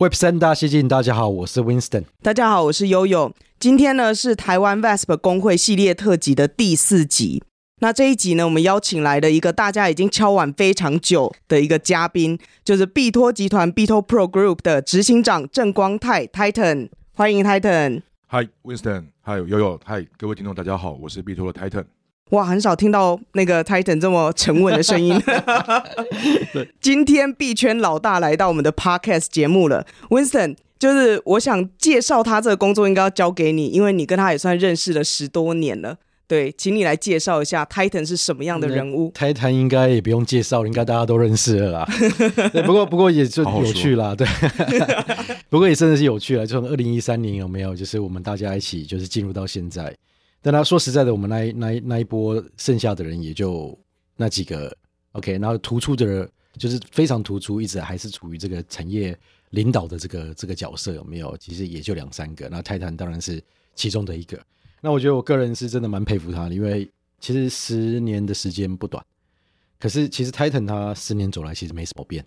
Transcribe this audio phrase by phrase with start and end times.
[0.00, 2.04] Web 三大西进，大家好，我是 Winston。
[2.22, 3.34] 大家好，我是悠悠。
[3.58, 7.42] 今天呢是台湾 VASP 工会系列特辑的第四集。
[7.80, 16.90] 那这一集呢，我们邀请来了一个大家已经敲碗非常久的一个嘉宾，就是必托集团 BitoPro Group 的执行长郑光泰 Titan。
[17.14, 18.02] 欢迎 Titan。
[18.28, 19.06] Hi，Winston。
[19.24, 19.80] Hi，悠悠。
[19.84, 21.86] Hi，各位听众，大家好，我是币托的 Titan。
[22.30, 25.18] 哇，很少听到那个 Titan 这么沉稳的声音。
[26.52, 35.96] 对今天币圈老大来到我们的 Podcast 节目了，Winston，就是我想介绍他这个工作应该要交给你，因为你跟他也算认识了十多年了。
[36.26, 39.10] 对，请你来介绍一下 Titan 是什么样的人物。
[39.12, 41.88] Titan 应该也不用介绍，应该大家都认识了啦。
[42.52, 44.26] 对，不过不过也就有趣啦，对。
[45.48, 49.90] 不过也真的是有趣了，就从二零一三年有没有，就是我们大家一起就是进入到现在。
[50.40, 53.76] 但他说实在的，我们那那那一波剩下的人也就
[54.16, 54.74] 那几个
[55.12, 59.18] ，OK，然后突出的就是非常突出，一直还是处于这个产业
[59.50, 61.36] 领导的这个这个角色，有没有？
[61.38, 63.42] 其实也就两三个，那泰坦当然是
[63.74, 64.40] 其中的一个。
[64.80, 66.88] 那我觉得我个人是真的蛮佩服他的，因为
[67.18, 69.04] 其实十年的时间不短，
[69.80, 72.24] 可是其实泰坦他十年走来其实没什么变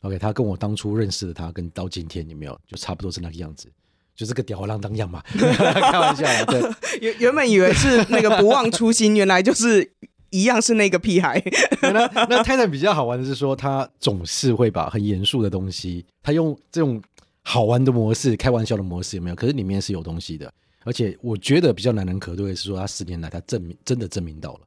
[0.00, 3.68] ，OK，他跟我当初认识的他跟到今天有没有就差不多是那个样子。
[4.16, 6.24] 就是个吊儿郎当样嘛， 开玩笑。
[6.46, 6.62] 对，
[7.00, 9.92] 原原本以为是那个不忘初心，原来就是
[10.30, 11.42] 一样是那个屁孩。
[11.82, 11.90] 那
[12.28, 17.02] 那 Titan 比较好玩的是说，他总是会把很严肃的东西，他用这种
[17.42, 19.36] 好玩的模式、开玩笑的模式有没有？
[19.36, 20.52] 可是里面是有东西的，
[20.84, 24.60] 而且我觉得比较难能可贵的是说，他十年来他证明真的证明到了。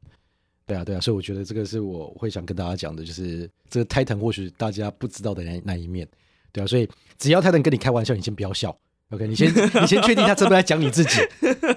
[0.65, 6.07] 对啊，对啊，所以我觉得这个是我会想跟大家讲的，就是这个 Titan 或许大家不知道的那那一面。
[6.51, 6.87] 对啊，所以
[7.17, 8.77] 只要 Titan 跟你开玩笑，你先不要笑。
[9.11, 11.21] OK，你先你先确定他是不是在讲你自己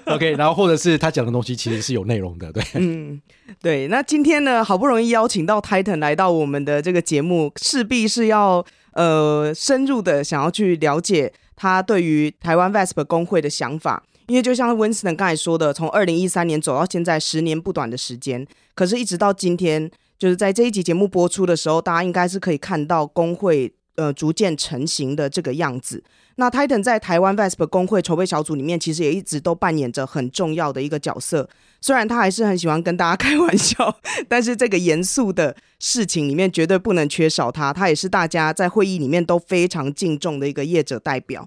[0.06, 2.62] ？OK，然后或者是他讲的东西其实是有内容的，对。
[2.74, 3.20] 嗯，
[3.62, 3.86] 对。
[3.86, 14.02] 那今天呢，好不容易邀请到 Titan 来到我们的这个节目，势必是要呃深入的想要去了解他对于台湾 VASP 工会的想法。
[14.26, 26.02] 因为就像 Winston 刚才说的，从二零一三年走到现在十年不短的时间，可是一直到今天，就是在这一集节目播出的时候，大家应该是可以看到工会呃逐渐成型的这个样子。
[26.36, 31.48] 那 Titan 在台湾 VASP 公会筹备小组里面，其实也一直都扮演着很重要的一个角色。
[31.82, 33.94] 虽然他还是很喜欢跟大家开玩笑，
[34.28, 37.72] 但是这个严肃的事情里面绝对不能缺少他。
[37.72, 41.46] 他也是大家在会议里面都非常敬重的一个业者代表。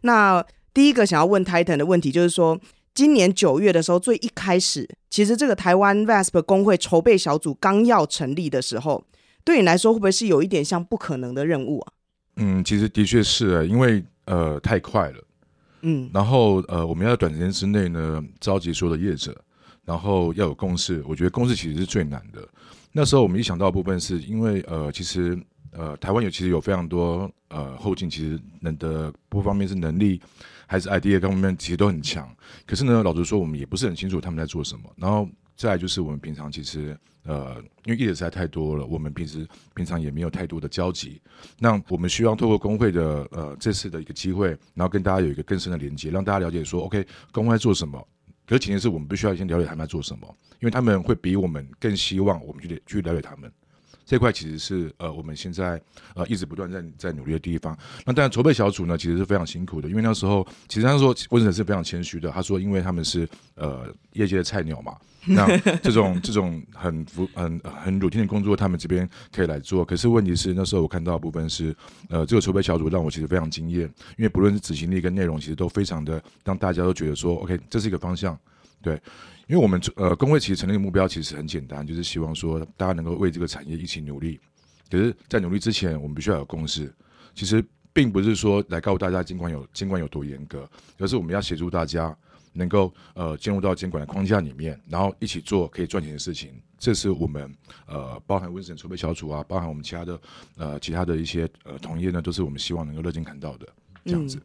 [0.00, 0.44] 那
[0.74, 2.58] 第一个想要问 Titan 的问题就是说，
[2.94, 9.04] 今年九月的时候，最一开始，其实这个台湾 VASP 公会筹备小组刚要成立的时候，
[9.44, 11.92] 对你来说会不会是有一点像不可能的任务啊？
[12.36, 14.02] 嗯，其实的确是，因为。
[14.24, 15.24] 呃，太快了，
[15.82, 19.36] 嗯，然后呃，我们要在短时间之内呢，召集所有的业者，
[19.84, 21.02] 然后要有共识。
[21.06, 22.46] 我觉得共识其实是最难的。
[22.92, 25.36] 那时候我们一想到的部分，是因为呃，其实
[25.72, 30.20] 呃，台湾有其实有非常多呃后进，其实能的不方面是能力
[30.66, 32.28] 还是 idea 各方面其实都很强。
[32.66, 34.82] 可是呢，老实说，我们也不是很清楚他们在做什么。
[34.96, 36.96] 然后再来就是我们平常其实。
[37.24, 39.46] 呃，因为业者实在太多了，我们平时
[39.76, 41.22] 平常也没有太多的交集。
[41.56, 48.04] 那我们希望透过工会的呃这次的一个机会，然后跟大家有一个更深的连接，让大家了解说，OK，公会在做什么。
[48.44, 53.48] 可是前提是我们必须要先了解他们在做什么，因为他们会比我们更希望我们去去了解他们。
[54.04, 55.80] 这块其实是呃我们现在
[56.14, 57.76] 呃一直不断在在努力的地方。
[58.04, 64.96] 那当然筹备小组呢，其实是非常辛苦的，因为那时候其实他说温总是非常谦虚的，他说因为他们是呃业界的菜鸟嘛，
[65.26, 69.84] 那这种 这种很服很很 routine 的工作，他们这边可以来做。
[69.84, 71.74] 可是问题是那时候我看到的部分是
[72.08, 73.82] 呃这个筹备小组让我其实非常惊艳，
[74.16, 78.38] 因为不论是执行力跟内容，其实都非常的让大家都觉得说 OK 这是一个方向，
[78.82, 79.00] 对。
[79.48, 84.40] 因为我们呃工会其实成立的目标其实很简单，就是希望说大家能够为这个产业一起努力。
[84.90, 86.92] 可是，在努力之前，我们必须要有共识。
[87.34, 90.68] 其实并不是说来告诉大家监管有监管有多严格，
[90.98, 92.14] 而是我们要协助大家
[92.52, 96.52] 能够呃进入到监管的框架里面，然后一起做可以赚钱的事情。
[96.78, 97.50] 这是我们
[97.86, 100.20] 呃包含温审筹备小组啊，包含我们其他的
[100.56, 103.66] 呃其他的一些呃同业呢，都是我们希望能够乐见看到的
[104.04, 104.40] 这样子。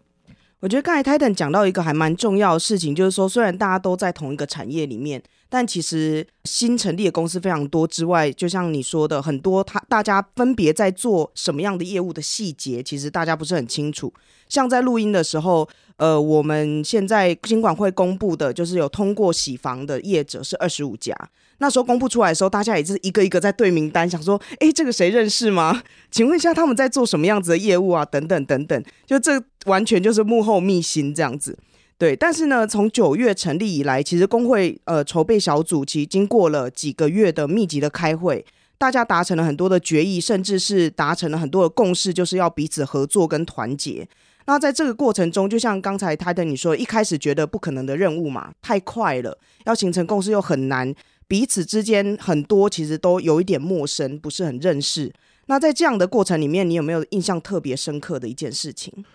[0.59, 14.11] 我觉得刚才 Titan 讲到一个还蛮重要的事情，就是说，虽然大家都在同一个产业里面，但其实新成立的公司非常多之外，就像你说的，很多他大家分别在做什么样的业务的细节，其实大家不是很清楚。
[14.49, 21.15] 像在录音的时候，呃，我们现在金管会公布的，就是有通过洗房的业者是二十五家。
[21.59, 25.81] 那时候公布出来的时候，大家也是一个一个在对名单，想说，哎，这个谁认识吗？
[26.11, 28.05] 请问一下他们在做什么样子的业务啊？
[28.05, 31.57] 等等等等，就这完全就是幕后秘辛这样子。
[31.97, 38.45] 对，但是呢，从九月成立以来，其实工会呃筹备小组其实经过了几个月的密集的开会，
[38.77, 44.07] 大家达成了很多的决议，甚至是达成了很多的共识，就是要彼此合作跟团结。
[44.47, 50.95] 那在这个过程中，就像刚才 Titan 你说，一开始觉得不可能的任务嘛，太快了，要形成共识又很难，
[51.27, 55.13] 彼此之间很多其实都有一点陌生，不是很认识。
[55.47, 59.05] 那在这样的过程里面，你有没有印象特别深刻的一件事情？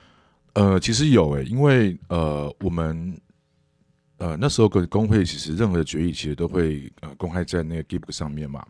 [0.52, 3.18] 呃，其实有诶、因为呃，我们
[4.18, 8.62] 呃那时候跟工会其实任何的决议其实都会呃公开在那个 GIP 上面嘛。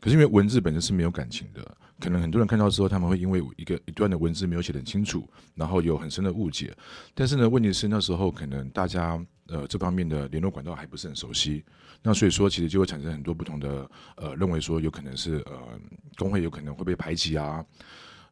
[0.00, 1.76] 可是因为文字本身是没有感情的。
[1.98, 6.76] 可能很多人看到之后，他们会因为一个一段的文字没有写得很清楚，然后有很深的误解。
[7.14, 11.64] 但是呢，问题是那时候可能大家呃这方面的联络管道还不是很熟悉，
[12.02, 15.80] 那所以说其实就会产生很多不同的呃认为说有可能是呃
[16.18, 17.64] 工会有可能会被排挤啊，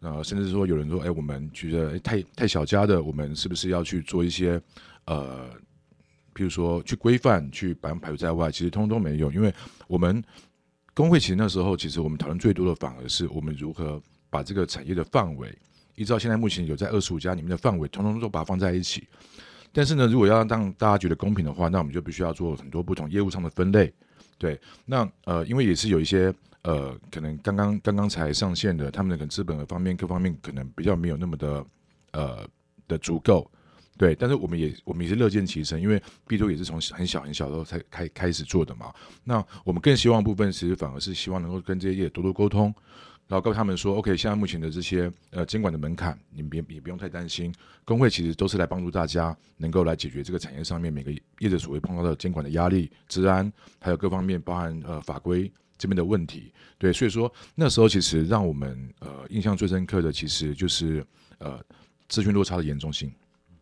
[0.00, 4.60] 呃甚至说有人说哎我们觉得太太小家的，我们是不是要去做一些
[5.06, 5.48] 呃
[6.34, 8.50] 譬如说去规范去把他们排除在外？
[8.50, 9.50] 其实通通没有，因为
[9.86, 10.22] 我们。
[10.94, 14.00] 工会其实那时候，其实我们讨论最多的反而是我们如何
[14.30, 15.52] 把这个产业的范围，
[15.96, 19.06] 依照现在目前有在二十五家里面的范围，统统都把它放在一起。
[19.72, 23.92] 但是呢，如果要让大家觉得公平的话，那我们就必须要做很多不同业务上的分类。
[24.38, 26.32] 对，那呃，因为也是有一些
[26.62, 31.66] 呃，可能刚刚刚刚才上线的，他们的可能资本的方面各方面可能比较没有那么的
[32.12, 32.48] 呃
[32.86, 33.50] 的足够。
[33.96, 38.92] 对，但是我们也我们也是乐见其成，因为 BTO 也是从很小很小的时候才开开始做的嘛。
[39.22, 42.74] 那我们更希望部分其实反而是希望能够跟这些业多多沟通，
[43.28, 47.54] 然后告诉他们说，OK，现在目前的这些呃监管的门槛，你们别也不用太担心。
[47.84, 55.48] 工会其实都是来帮助大家能够来解决这个产业上面每个业者所谓碰到的监管的压力、治安，还有各方面包含呃法规
[55.78, 56.52] 这边的问题。
[56.78, 61.06] 对，所以说那时候其实让我们呃印象最深刻的，其实就是
[61.38, 61.62] 呃
[62.08, 63.12] 资讯落差的严重性。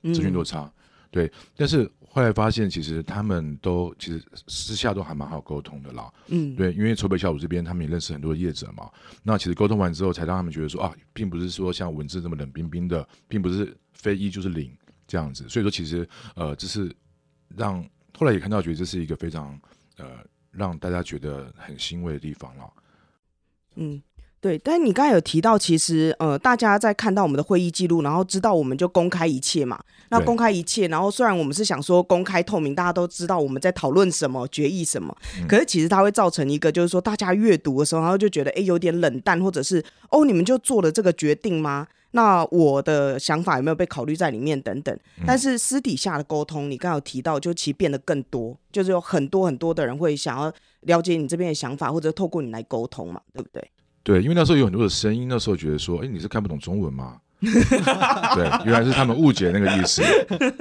[0.02, 0.72] 资讯落差，
[1.10, 8.90] 对，但是后来发现，其实他们都其实私下都还蛮好沟通的啦，嗯，对，因为筹备小组这边他们也认识很多业者嘛，
[9.22, 14.76] 那其实沟通完之后，才让他们觉得说啊，并不是说像文字这么冷冰冰的，并不是非一就是零
[15.06, 16.94] 这样子，所以说其实呃，这是
[17.56, 17.82] 让
[18.18, 19.58] 后来也看到，觉得这是一个非常
[19.96, 20.18] 呃
[20.50, 22.72] 让大家觉得很欣慰的地方了，
[23.76, 24.02] 嗯。
[24.42, 29.80] 对，但是你刚才有提到，其实呃，大家在看到我们的会议记录，然后知道我们就公开一切嘛。
[30.08, 39.80] 那公开一切，然后虽然我们是想说公开透明，大家都知道我们在讨论什么、决议什么，嗯、可是其实它会造成一个，就是说大家阅读的时候，然后就觉得哎，有点冷淡，或者是
[40.10, 41.86] 哦，你们就做了这个决定吗？
[42.10, 44.98] 那我的想法有没有被考虑在里面等等？
[45.24, 53.70] 但是私底下的沟通，你刚才有提到，就其实变得更多，就是有很多很多的人会想要了解你这边的想法，或者透过你来沟通嘛，对不对？
[54.02, 57.18] 对，因为那时候有很多的声音，那时候觉得说，哎，你是看不懂中文吗？
[57.42, 60.00] 对，原来是他们误解那个意思。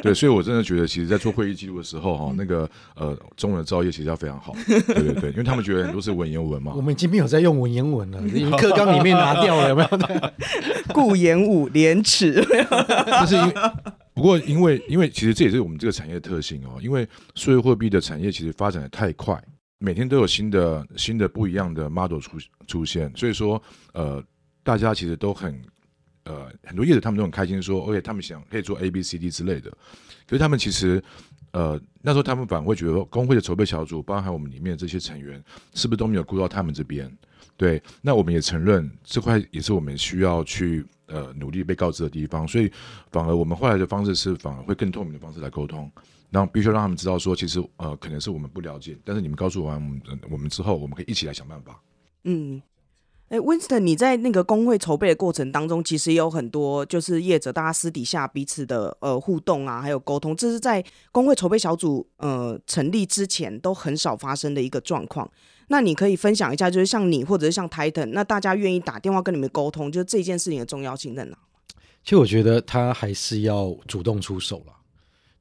[0.02, 4.56] 对，所以我真的觉得，其实，在做会议记录的时候，哈，那个呃，中文的造诣其实要非常好。
[4.66, 6.74] 对对对，因为他们觉得很多是文言文嘛。
[6.78, 9.90] 我们已经没有在用文言文了， 因为课纲里面拿掉了，有没有？
[10.92, 12.44] 顾炎武廉耻。
[13.06, 13.54] 但是因为，
[14.16, 19.40] 不过因为因为其实这也是我们这个产业的特性哦，因为数字货币的产业其实发展的太快。
[19.84, 23.60] 每天都有新的新的不一样的 model 出出现，所以说
[23.94, 24.24] 呃，
[24.62, 25.60] 大家其实都很
[26.26, 29.72] 呃很多业者他们都很开心说，OK，他们想可以做 A B C D 之类的，
[30.28, 31.04] 可是他们其实
[31.52, 37.12] 呃那时候他们反而会觉得工会的筹备小组，包含我们里面这些成员，是不是都没有顾到他们这边？
[37.58, 42.72] 对，那我们也承认这块也是我们需要去呃努力被告知的地方，所以
[43.12, 45.92] 反而我们后来的方式是反而会更透明的方式来沟通。
[46.32, 51.80] 然后必须让他们知道说，其实呃，可能是我们不了解，但是你们告诉完我们，我们之后，我们可以一起来想办法。
[52.24, 52.62] 嗯，
[53.28, 65.30] 哎，Winston，你在那个工会筹备的过程当中，其实也有很多就是业者大家私底下彼此的呃互动啊，还有沟通，这是在工会筹备小组呃成立之前都很少发生的一个状况。
[65.68, 71.38] 那你可以分享一下，就是像你或者是像 Titan，那大家愿意打电话跟你们沟通，就这件事情的重要性在哪？
[72.04, 74.74] 其实我觉得他还是要主动出手了。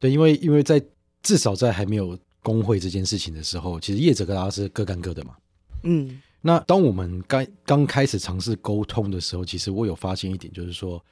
[0.01, 0.83] 对，因为因为在
[1.23, 5.37] 至少在还没有工会这件事情的时候，其实业者跟大家是各干各的嘛。
[5.83, 11.03] 嗯，那当我们刚刚开始尝试沟通的时候，其实我有发现一点，就是说，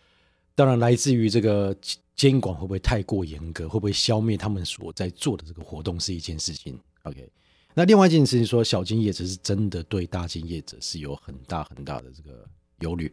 [0.54, 1.76] 当然来自于这个
[2.16, 3.68] 监管会不会太过严格？
[3.68, 6.78] 会不会消灭他们所在做的这个活动是一件事情。
[7.02, 7.30] OK，
[7.74, 12.44] 那另外一件事情说，小金业者是真的对大金业者是有很大很大的这个
[12.80, 13.12] 忧虑。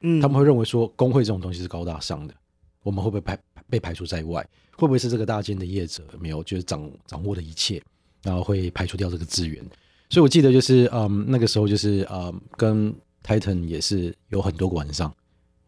[0.00, 2.34] 嗯，他们会认为说，工会这种东西是高大上的，
[2.82, 3.38] 我们会不会排
[3.70, 4.46] 被排除在外？
[4.76, 7.82] 会不会是这个大金的业者没有就是掌掌握的一切，
[8.22, 9.64] 然后会排除掉这个资源？
[10.08, 15.14] 所以我记得就是嗯，那个时候就是嗯，跟 Titan 也是有很多个晚上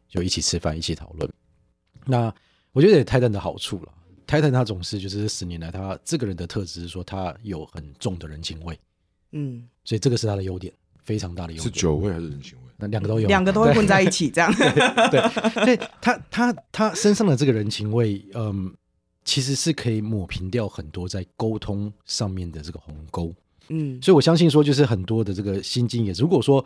[0.09, 1.31] 就一起吃饭，一起讨论。
[2.05, 2.35] 那
[2.73, 3.93] 我觉得也 Titan 的好处了
[4.27, 8.77] ，Titan 他总是就是这十年来他这个人的特质是说他有很重的人情味，
[9.33, 10.73] 嗯，所以这个是他的优点，
[11.05, 11.65] 非常大的优点。
[11.65, 12.62] 是酒味还是人情味？
[12.83, 14.53] 那两个都有，两个都会混在一起这样。
[15.11, 15.21] 对，
[15.65, 18.75] 所以他他他身上的这个人情味，嗯，
[19.25, 23.33] 其实是可以抹平掉很多在沟通上面的这个鸿沟。
[23.69, 26.65] 嗯，所以我相信说，就是很多的这个新经验，如果说。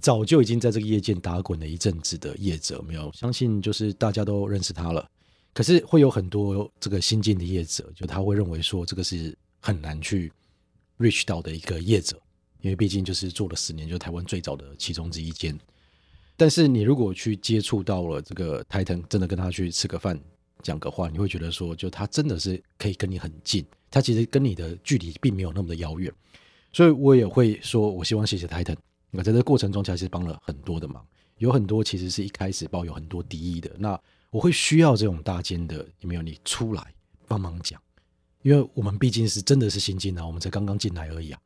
[0.00, 5.08] 早就已经在这个业界打滚了一阵子的业者，没有相信就是大家都认识他了。
[5.52, 10.32] 可是会有很多这个新进的业者，就他会认为说这个是很难去
[10.98, 12.20] reach 到的一个业者，
[12.64, 15.56] 因为毕竟就是做了十年，就台湾最早的其中之一间。
[16.34, 20.18] 但是你如果去接触到了这个台腾真的跟他去吃个饭
[20.62, 26.10] 讲个话，你会觉得说，就他真的是可以跟你很近，他其实跟你的距离并没有那么的遥远。
[26.72, 28.78] 所以我也会说，我希望谢谢 Titan。
[29.10, 31.06] 那在这个过程中，其实帮了很多的忙，
[31.36, 33.70] 有很多其实是一开始抱有很多敌意的。
[33.78, 36.82] 那我会需要这种大间的，有没有你出来
[37.28, 37.78] 帮忙讲？
[38.40, 41.38] 因为我们毕竟是真的是新进啊，我们才刚刚进来而已啊。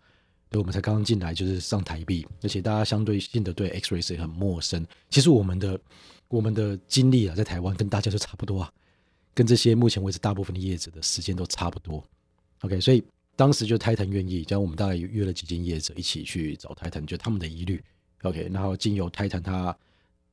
[0.51, 4.87] 对，我们才刚刚进来就是上台币，而且大家相对性的对 X-Ray 也很陌生。
[5.11, 5.81] 其实我们的
[6.29, 8.73] 我们的经历啊，在台湾跟大家都差不多啊，
[9.35, 12.03] 跟这些目前为止大部分的业者的时间都差不多。
[12.61, 13.03] OK，所以。
[13.39, 17.81] 当时就 Titan 愿意，将我们大概约了几间业者一起去找 Titan，就他们的疑虑
[18.23, 19.79] ，OK，然后经由 Titan 他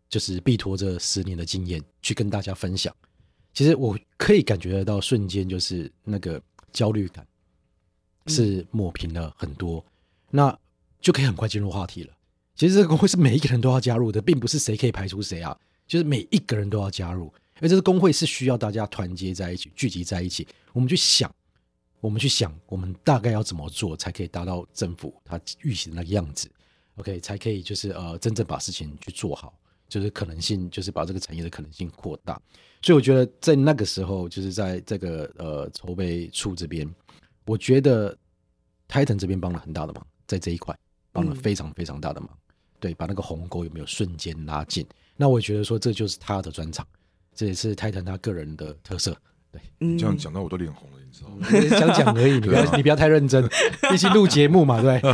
[0.09, 2.91] 就是毕托这十年的经验去跟大家分享。
[3.53, 6.41] 其实我可以感觉得到，瞬间就是那个
[6.73, 7.23] 焦虑感
[8.25, 9.85] 是抹平了很多，嗯、
[10.35, 10.57] 那
[10.99, 12.13] 就可以很快进入话题了。
[12.55, 21.33] 其实这个工会是每一个人都要加入的，并不是谁可以排除谁啊，就是每一个人都要加入，因为这个工会是需要大家团结在一起，聚集在一起，我们去想。
[22.01, 26.47] 我们去想，我们大概要怎么做才可以达到政府他预期的那个样子
[26.97, 29.57] ？OK，才可以就是呃，真正把事情去做好，
[29.89, 32.39] 就是可能性，就是把这个产业的可能性扩大。
[32.83, 36.87] 所以我觉得在那个时候，就是在这个呃筹备处这边，
[37.47, 38.15] 我觉得
[38.87, 40.77] Titan 这边帮了很大的忙，在这一块
[41.11, 42.29] 帮了非常非常大的忙。
[42.31, 42.37] 嗯、
[42.79, 44.85] 对，把那个鸿沟有没有瞬间拉近？
[45.17, 46.85] 那我也觉得说这就是他的专长，
[47.33, 49.15] 这也是 Titan 他个人的特色。
[49.51, 49.61] 对，
[49.97, 51.47] 这样讲到我都脸红了，你知道吗？
[51.79, 53.47] 讲讲而已，你不要、啊、你不要太认真，
[53.93, 54.99] 一起录节目嘛，对。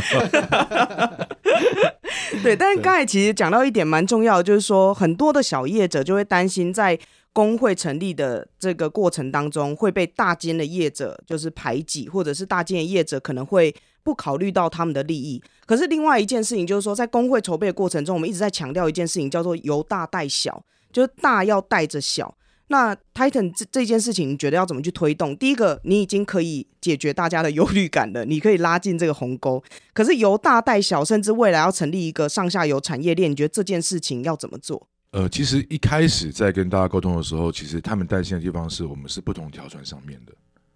[2.42, 6.98] 对，但是刚才其实讲到一点蛮重要的，就是说很多的小业者就会担心，在
[7.32, 15.42] 工会成立的这个过程当中会被大间的业者就是排挤，或者是大间的业者可能会不考虑到他们的利益。
[15.66, 22.34] 可是另外一件事情就是说，在工会筹备的过程中，我们一直在强调一件事情，叫做由大带小，就是大要带着小。
[22.68, 25.36] 那 Titan 这这件事情，你觉得要怎么去推动？
[25.36, 29.62] 第一个，你已经可以解决大家的忧虑感了，你可以拉近这个鸿沟。
[29.92, 34.88] 可是由大带小，甚至未来要成立一个上下游产业链，你觉得这件事情要怎么做？
[35.10, 40.32] 呃，其实一开始在跟大家沟通的时候，其实他们担心的地方是我们是不同条船上面的。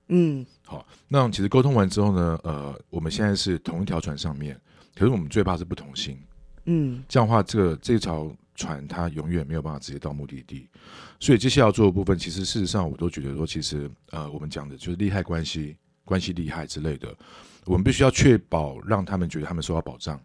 [0.09, 4.61] 嗯，好，那其实沟通完之后呢，呃，我们现在是同一条船上面，
[4.97, 6.19] 可是我们最怕是不同心。
[6.65, 10.69] 嗯，这样的话，这个这条船它永远没有办法直接到目的地。
[11.21, 17.17] 所以接下来要做的部分，其实事实上我都觉得说，其实呃，我们讲的就是利害关系、关系利害之类的，
[17.65, 20.21] 我们必须要确保让他们觉得他们受到保障。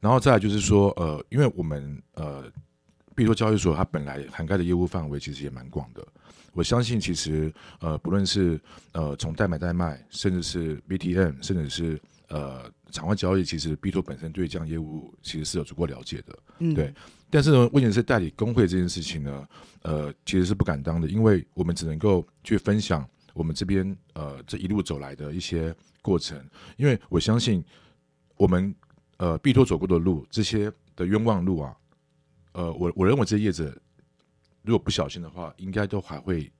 [0.00, 2.42] 然后再来就是说，呃，因为我们呃，
[3.14, 6.04] 比如说交易所它本来涵盖的业务范围其实也蛮广的，
[6.52, 8.60] 我相信其实呃，不论是
[8.92, 16.92] 呃从代买代卖，甚至是 BTM，甚至是呃场外交易，其实 B 托本身对这样业务其实是有足够了解的，嗯，对。
[17.32, 19.48] 但是呢，问题是代理工会这件事情呢，
[19.82, 26.44] 呃，其实是不敢当的，因为我们只能够去分享我们这边呃这一路走来的一些过程，
[26.76, 27.64] 因为我相信
[28.36, 28.74] 我们
[29.18, 31.76] 呃必托走过的路，这些的冤枉路啊，
[32.52, 33.72] 呃，我我认为这些业者
[34.62, 36.50] 如果不小心的话，应该都还会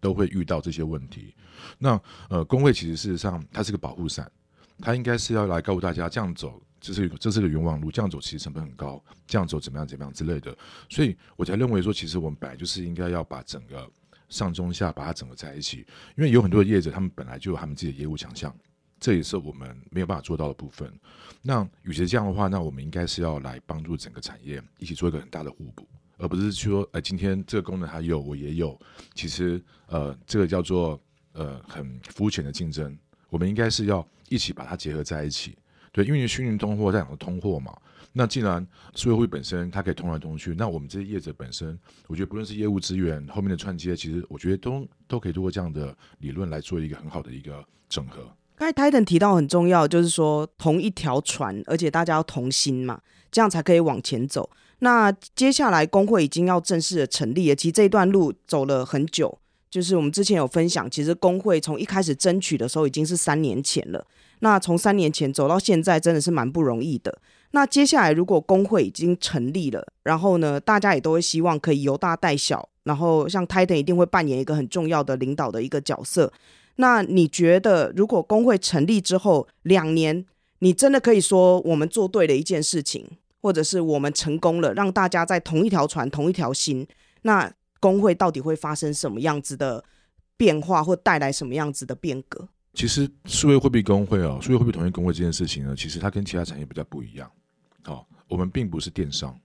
[0.00, 1.34] 都会遇到这些问题。
[1.78, 4.30] 那呃，工会其实事实上它是个保护伞，
[4.78, 6.60] 它应该是要来告诉大家这样走。
[6.78, 10.56] 这是这是个冤枉路，这样走其实成本很高，这样走怎么样怎么样之类的，
[10.88, 13.90] 所以我才认为说，其实我们本来就是应该要把整个
[14.28, 15.78] 上中下把它整合在一起，
[16.16, 18.54] 因为有很多的业者他们本来就有他们自己的业务强项，
[19.00, 20.92] 这也是我们没有办法做到的部分。
[21.42, 28.78] 那与其这样的话，那我们应该是要来帮助整个产业一起做一个很大的互补，而不是说，哎、今天这个功能还有，我也有。
[29.14, 31.00] 其实，呃，这个叫做
[31.32, 32.96] 呃很肤浅的竞争。
[33.28, 35.56] 我们应该是要一起把它结合在一起。
[35.92, 37.76] 对，因为虚拟通货在讲的通货嘛。
[38.12, 48.26] 那既然数位货币本身它可以通来通去，那我们这些业者本身，我觉得不论是业务资源后面的串接，其实我觉得都都可以通过这样的理论来做一个很好的一个整合。
[48.54, 54.48] 刚才 Titan 提到很重要，就是说同一条船，而且大家要同心嘛，这样才可以往前走。
[54.80, 59.38] 那接下来工会已经要正式的成立了，其实这一段路走了很久，
[59.70, 64.06] 就是我们之前有分享，其实工会从一开始争取的时候已经是三年前了。
[64.40, 67.18] 那从三年前走到现在，真的是蛮不容易的。
[67.52, 76.30] 那接下来如果工会已经成立了，然后呢，大家也都会希望可以由大带小，然后像 Titan 一定会扮演一个很重要的领导的一个角色。
[76.76, 80.26] 那你觉得，如果工会成立之后两年，
[80.58, 83.08] 你真的可以说我们做对了一件事情，
[83.46, 86.84] 或者是我们成功了，让大家在同一条船、同一条心？
[87.22, 87.48] 那
[87.78, 89.84] 工会到底会发生什么样子的
[90.36, 92.48] 变化，或带来什么样子的变革？
[92.74, 97.30] 其实，数位货币工会哦，数位货币统一工会这件事情呢，其实它跟其他产业比较不一样。
[97.84, 99.38] 哦，我们并不是电商，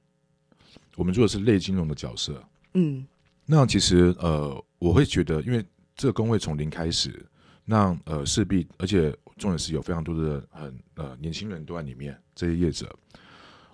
[0.96, 2.44] 我们做的是类金融的角色。
[2.74, 3.06] 嗯，
[3.46, 5.64] 那其实呃，我会觉得，因为
[5.96, 7.24] 这个工会从零开始，
[7.66, 12.90] 那呃势必，而且重点是有非常多的很呃年轻人都在里面，这些业者，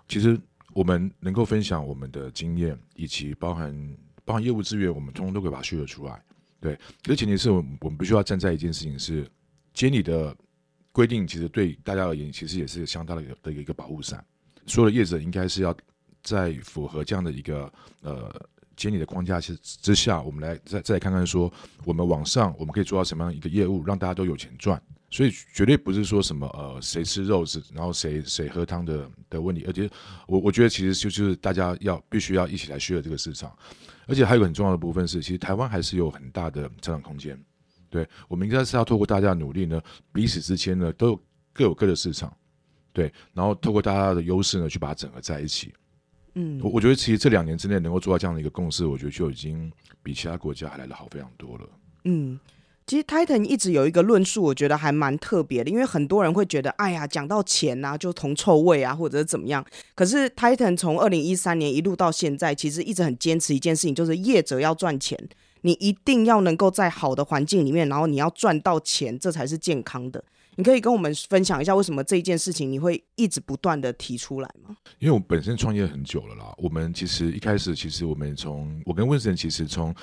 [0.07, 0.39] 其实
[0.73, 6.21] 我们能够分享我们的经验，以及包含包含业务资源，我们通通都可以把它叙述出来。
[6.59, 9.27] 对，这前提是我们我们必须要站在一件事情是，
[9.73, 10.35] 监理的
[10.91, 14.23] 规定，其实对大家而言，其实也是相当的的一个保护伞。
[14.65, 15.75] 所有的业者应该是要
[16.23, 17.71] 在符合这样的一个
[18.01, 18.47] 呃。
[18.77, 21.51] 监理的框架之之下，我们来再再来看看说，
[21.83, 24.79] 我们往上我们可以做到什么样一个业务，让大家都有钱赚。
[25.09, 29.63] 所以绝对不是说什么呃谁吃肉是，然后谁谁喝汤的的问题。
[29.65, 29.89] 而且
[30.27, 33.55] 我我觉得其实就就是大家要必须要一起来需要这个市场。
[34.05, 37.37] 而且还有一个很重要的部分是，其实台湾还是有很大的成长空间。
[37.89, 41.23] 对，我们应该是要透过大家的努力呢，彼此之间呢都有
[41.53, 42.35] 各有各的市场。
[42.93, 45.73] 对，然后透过大家的优势呢，去把它整合在一起。
[46.35, 49.71] 嗯，我我觉得其实这两年之内能够做到这样的一个共识，我觉得就已经
[50.01, 51.69] 比其他国家还来的好非常多了。
[52.05, 52.39] 嗯，
[52.87, 59.63] 其实 Titan 一直有一个论述，我觉得还蛮特别的，因为很多人会觉得，哎呀，讲到钱啊，就铜臭味啊，或者怎么样。
[59.93, 65.19] 可是 Titan 从二零一三年一路到现在，其实一直很坚持一件事情，就是业者要赚钱，
[65.63, 70.23] 你一定要能够在好的环境里面，然后你要赚到钱，这才是健康的。
[70.55, 74.73] 你可以跟我们分享一下，为什么这一件事情你会一直不断的提出来吗？
[74.99, 79.93] 因为我本身创业很久了啦，我们其实一开始，其实我们从我跟 Winston 其实从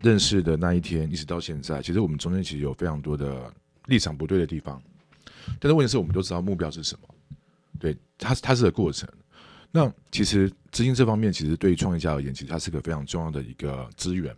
[0.00, 3.52] 认识的那一天一直到现在，其实我们中间其实有非常多的
[3.86, 4.82] 立场不对的地方，
[5.58, 7.08] 但是问题是我们都知道目标是什么，
[7.78, 9.08] 对，它它是个过程。
[9.70, 14.34] 那其实资金这方面，其实对于创业家而言，其实它是个非常重要的一个资源。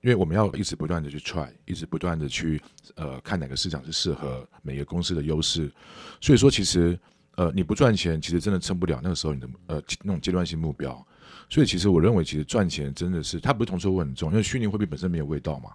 [0.00, 2.60] 因为我们要一直不断的去 try，一直不断的去
[2.96, 5.72] 呃看哪个市场是适合每个公司的优势，
[6.20, 6.98] 所以说其实
[7.36, 11.06] 呃你不赚钱，其实真的撑不了那个时候你的呃那种阶段性目标。
[11.52, 15.70] 所以其实我认为，其实赚钱真的是它不是同时会很重，因为虚拟货币本身没有味道嘛。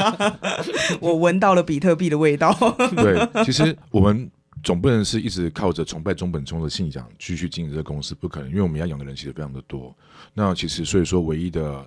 [1.02, 2.50] 我闻到了比特币的味道。
[2.96, 4.30] 对，其实我们
[4.62, 9.94] 总不能是一直靠着崇拜中本聪的信仰继续经营这个公司，不可能，因为我们要养的人其实非常的多。
[10.32, 11.86] 那其实所以说唯一的。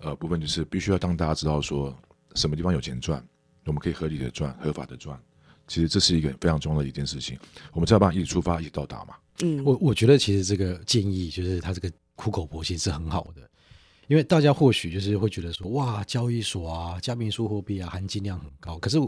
[0.00, 1.96] 呃，部分就是必须要让大家知道说，
[2.34, 3.24] 什么地方有钱赚，
[3.64, 5.18] 我们可以合理的赚，合法的赚。
[5.66, 7.38] 其实这是一个非常重要的一件事情。
[7.72, 9.14] 我们只要把一起出发，一起到达嘛。
[9.42, 13.42] 嗯，我我觉得其实这个建议就是他这个苦口婆心是很好的，
[14.06, 18.78] 因为大家或许就是会觉得说，哇，交易所啊，加密数货币啊，含金量很高。
[18.78, 18.98] 可是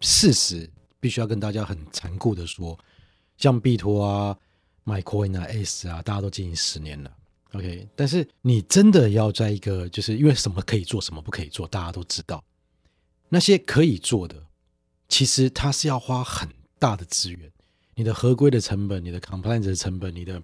[0.00, 2.78] 事实必须要跟大家很残酷的说，
[3.36, 4.36] 像币托啊、
[4.84, 7.10] MyCoin 啊、S 啊，大家都经营十年了。
[7.52, 12.42] OK，但是你真的要在一个，就是因为什么可以做，什么不可以做，大家都知道。
[13.28, 14.40] 那些可以做的，
[15.08, 16.48] 其实它是要花很
[16.78, 17.50] 大的资源，
[17.94, 20.40] 你的合规的成本，你的 compliance 的成本，你的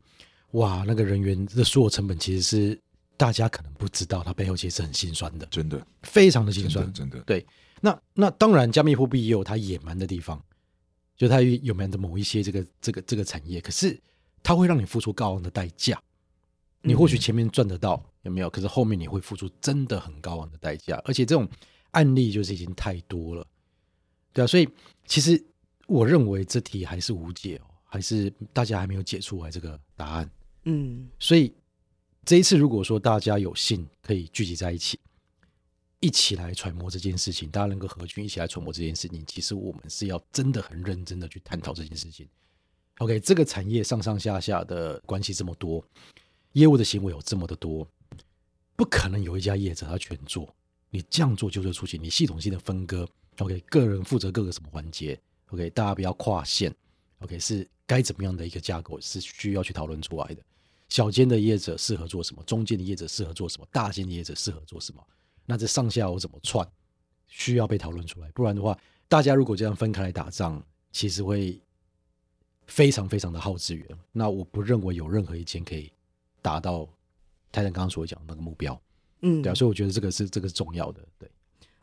[0.57, 2.81] 哇那个人员的所有成本，其实是
[3.17, 7.17] 大家可能不知道，它背后其实是很心酸的，真的，非常的心酸，真的。
[7.17, 7.47] 真的对，
[7.81, 10.43] 那那当然，加密货币也有它野蛮的地方，
[11.17, 13.99] 就它有蛮的某一些这个这个这个产业，可是
[14.43, 16.01] 它会让你付出高昂的代价。
[16.81, 18.49] 你或许前面赚得到有没有？
[18.49, 21.49] 可是后面你会付出真的很高昂的代价，而且这种
[21.91, 23.47] 案例就是已经太多了，
[24.33, 24.69] 对啊，所以
[25.05, 25.45] 其实
[25.87, 30.31] 我认为这题还是无解哦，还是大家还没有解出来这个答案。
[30.67, 31.55] 嗯，所以
[32.25, 34.99] 这一次如果说大家有幸可以聚集在一起，
[36.01, 42.29] 一起来揣摩这件事情，大家能够合群一起来揣摩这件事情，其实我们是要真的很认真的去探讨这件事情。
[42.99, 45.85] OK，这个产业上上下下的关系这么多。
[46.53, 47.87] 业务的行为有这么的多，
[48.75, 50.53] 不可能有一家业者他全做。
[50.91, 53.07] 你这样做就会出现你系统性的分割。
[53.39, 56.75] OK，个人负责各个什么环节？OK，大家不要跨线。
[57.19, 60.43] OK，是该怎么样的一个架构是需要去讨论出来的。
[60.89, 62.43] 小间的业者适合做什么？
[62.45, 63.67] 中间的业者适合做什么？
[63.73, 65.03] 大间的业者适合做什么？
[65.45, 66.67] 那这上下我怎么串？
[67.29, 68.31] 需要被讨论出来。
[68.33, 71.61] 不然的话，大家如果这样分开来打仗，其实会
[72.67, 73.87] 非常非常的耗资源。
[74.13, 75.91] 那我不认为有任何一间可以
[76.41, 76.89] 达到
[77.51, 78.81] 泰坦刚刚所讲的那个目标。
[79.23, 81.01] 嗯，对啊，所以我觉得这个是这个是重要的。
[81.19, 81.29] 对，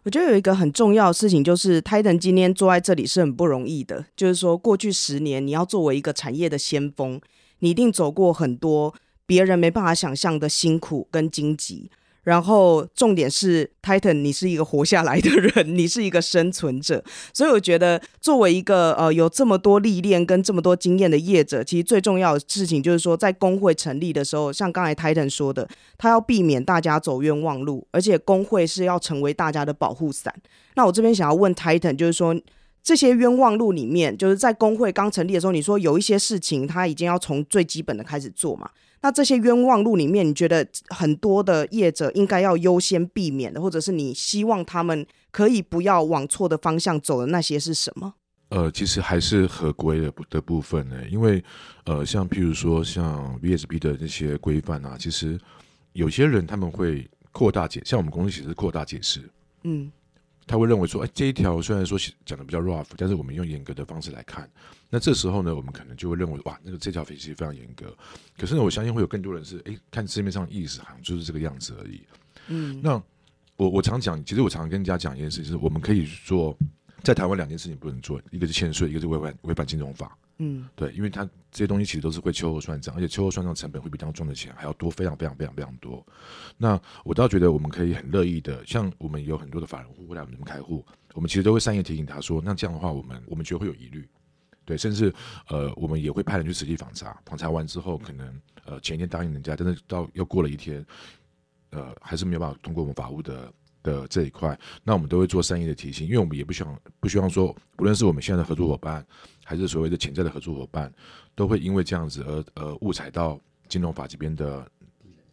[0.03, 4.05] 我觉得有一个很重要的事情，就是泰坦今天坐在这里是很不容易的。
[4.15, 7.19] 就是说，过去十年，你要作为一个产业的先锋，
[7.63, 8.93] 你一定走过很多
[9.25, 11.89] 别人没办法想象的辛苦跟荆棘。
[12.23, 30.33] 然后重点是，Titan，你是一个活下来的人， 你是一个生存者，所以我觉得作为一个呃有这么多历练跟这么多经验的业者，其实最重要的事情就是说，在工会成立的时候，像刚才 Titan 说的，他要避免大家走冤枉路，而且工会是要成为大家的保护伞。
[30.75, 32.33] 那我这边想要问 Titan，就是说
[32.83, 38.69] 这些冤枉路里面，就是在工会刚成立的时候，你说有一些事情他已经要从最基本的开始做嘛？
[39.01, 48.13] 那这些冤枉路里面，你觉得很多的业者应该要优先避免的，或者是你希望他们可以不要往错的方向走的那些是什么？
[48.49, 51.43] 呃，其实还是合规的的部分呢，因为
[51.85, 55.39] 呃，像譬如说像 VSP 的那些规范啊，其实
[55.93, 59.21] 有些人他们会扩大解，像我们公司其实是扩大解释，
[59.63, 59.89] 嗯。
[60.45, 64.49] 他会认为说，哎，这一条虽然说讲的比较 rough，但是我们用严格的方式来看，
[64.89, 67.95] 那这时候呢，我们可能就会认为，哇，那个这条其实非常严格。
[68.37, 72.01] 可是呢，我相信会有更多人是，哎，看字面上意思，好像就是这个样子而已。
[72.47, 73.01] 嗯，那
[73.55, 76.57] 我我常讲，其实我常常跟人家讲一件事，就是我们可以做，
[77.03, 80.17] 在台湾两件事情不能做，一个是欠税，一个是违反违反金融法。
[80.37, 86.03] 嗯，对，因为它这些东西其实都是会秋后算账，而且秋后算账成本会比当中赚的钱还要多，非常非常非常非常多。
[86.57, 94.09] 那我倒觉得我们可以很乐意的，像我们有很多的法人户会来我们开户，我们其实都会善意提醒他说，那这样的话，我们我们觉得会有疑虑，
[94.65, 95.13] 对，甚至
[95.49, 100.83] 呃，我们也会派人去实地访查，访查完之后，可能呃前一天答应人家，但是到又过了一天，
[101.69, 103.53] 呃，还是没有办法通过我们法务的。
[103.83, 109.05] 的这一块，那我们都会做善意的提醒，因为我们也不希望不希望说，无论是我们现在的合作伙伴，
[109.43, 110.91] 还是所谓的潜在的合作伙伴，
[111.35, 114.71] 都会因为这样子而呃误踩到金融法这边的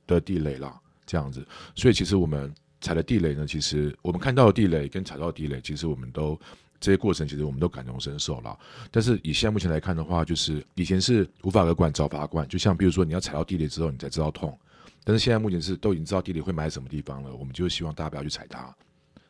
[0.06, 0.78] 的地雷啦。
[1.06, 1.44] 这样子。
[1.74, 6.38] 所以其实我们踩的地雷呢，其实我们看到的地雷跟踩到地雷，其实我们都
[6.78, 8.56] 这些过程，其实我们都感同身受了。
[8.92, 14.56] 但是以现在目前来看的话，就是以前是无法可管找法官，就像比如说你要踩到地雷之后，你才知道痛。
[15.04, 18.74] 但是现在目前是都已经知道地雷会埋在什么地方了，我们就希望大家不要去踩它，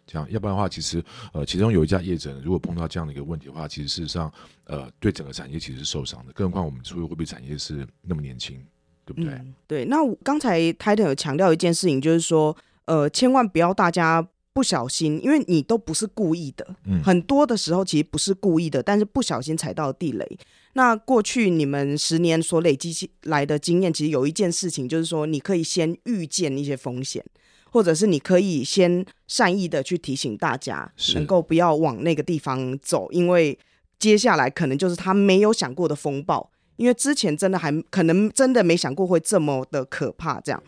[0.07, 1.03] 这样，要不然的话，其实
[1.33, 4.33] 呃，其中有一家业者如果碰到这样的一个问题的话，其实事实上
[4.65, 6.33] 呃，对整个产业其实是受伤的。
[6.33, 8.61] 更何况我们出入货币产业是那么年轻，
[9.05, 9.33] 对不对？
[9.35, 9.85] 嗯、对。
[9.85, 12.57] 那刚才 Titan 有强调一件事情，就是说
[12.87, 20.39] 呃，千万不要大家不小心，因为你都不是故意的，嗯，很多的时候其实不是故意的，但是不小心踩到地雷。
[20.75, 27.25] 那过去你们十年所累积起来的经验，其实有一件事情，就是说你可以先预见一些风险，
[27.73, 33.59] 或者是你可以先善意的去提醒大家，能够不要往那个地方走，因为
[33.99, 40.63] 接下来可能就是他没有想过的风暴，因为之前真的还可能真的没想过会这么的可怕，这样。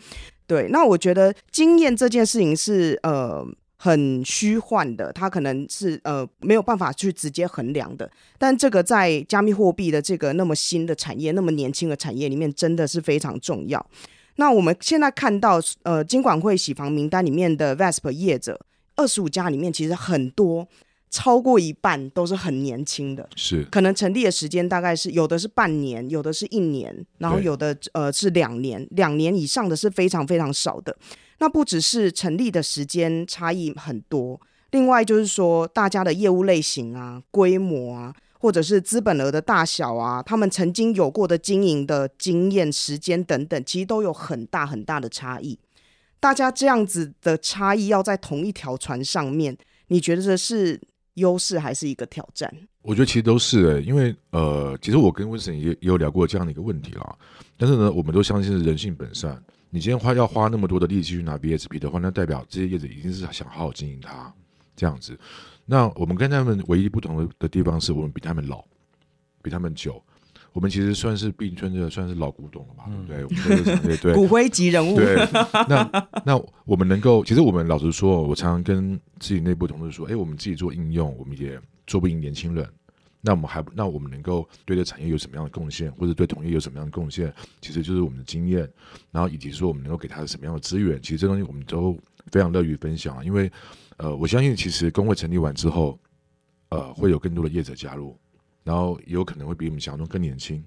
[0.46, 3.46] 对，那我觉得经验这件事情是呃。
[3.84, 8.08] 很虚幻的，它可能是呃没有办法去直接衡量的。
[8.38, 13.84] 但这个在加密货币的这个那么新的产业、那么年轻的产业里面，真的是非常重要。
[14.36, 18.64] 那我们现在看到，呃，金管会洗房名单里面的 VASP 业者，
[18.94, 20.68] 二十五家里面，其实很多
[21.10, 30.96] 超过一半都是很年轻的，是可能成立的时间大概是有的是半年，有的是一年，然后有的呃是两年，两年以上的是非常非常少的。
[31.42, 45.58] 那不只是成立的时间差异很多，另外就是说，大家的业务类型啊、规模啊，或者是资本额的大小啊，他们曾经有过的经营的经验、时间等等，其实都有很大很大的差异。
[46.20, 50.80] 大家这样子的差异要在同一条船上面，你觉得这是
[51.14, 52.48] 优势还是一个挑战？
[52.82, 57.18] 我觉得其实都是诶、因为呃，其实我跟温森也也有聊过这样的一个问题啦。
[57.56, 59.42] 但是呢，我们都相信是人性本善。
[59.74, 64.30] 你今天花要花那么多的力气去拿 VSP 的话，那代表这些业者已经是想好好经营它
[64.76, 65.18] 这样子。
[65.64, 68.62] 那我们跟他们唯一不同的的地方是我们比他们老，
[69.40, 70.00] 比他们久。
[70.52, 73.78] 我们其实算是并村的，算是老古董了嘛，嗯、对不对？
[73.78, 74.94] 对对， 骨灰级人物。
[74.96, 75.16] 对，
[75.66, 75.90] 那
[76.26, 82.68] 那我们能够，其实我们老实说，我常常跟自己内部同事说，哎，我们自己做应用，我们也做不赢年轻人。
[83.24, 88.68] 那我们还那我们能够对这产业有什么样的贡献，或者对同业有什么样的贡献，其实就是我们的经验，
[89.12, 91.96] 然后以及说我们能够给他什么样的资源，其实这东西我们都
[92.32, 93.50] 非常乐于分享，因为
[93.96, 95.96] 呃，我相信其实工会成立完之后，
[96.70, 98.18] 呃，会有更多的业者加入，
[98.64, 100.62] 然后也有可能会比我们想象中更年轻。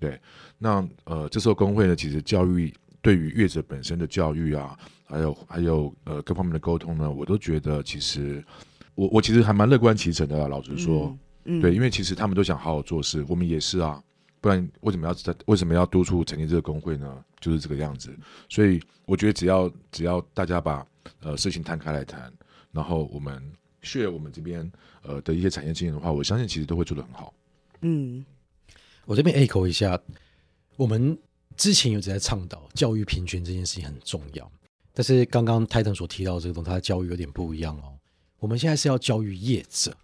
[0.00, 0.18] 对，
[0.58, 8.44] 那呃，这时候工会呢，其实教育对于业者本身的教育啊，还有还有呃各方面的沟通呢，我都觉得其实
[8.94, 14.02] 我我其实还蛮乐观其成的啦，老实说，嗯、对，因为其实他们都想好好做事，我们也是啊，
[14.40, 17.24] 不然为什么要在为什么要督促成立这个工会呢？
[17.40, 18.14] 就是这个样子，
[18.48, 20.86] 所以我觉得只要只要大家把
[21.20, 22.32] 呃事情摊开来谈，
[22.70, 23.42] 然后我们
[23.82, 24.70] share 我们这边
[25.02, 27.32] 呃的一些产业经验的话，我相信其实都会做得很好，
[27.80, 28.24] 嗯。
[29.06, 30.00] 我这边 echo 一下，
[30.76, 31.18] 我们
[31.56, 34.48] 之前有在倡导教育平权这件事情很重要，
[34.92, 37.98] 但是刚刚 Titan 所提到的这个东西，它的教育有点不一样哦。
[38.38, 39.96] 我们现在是要教育业者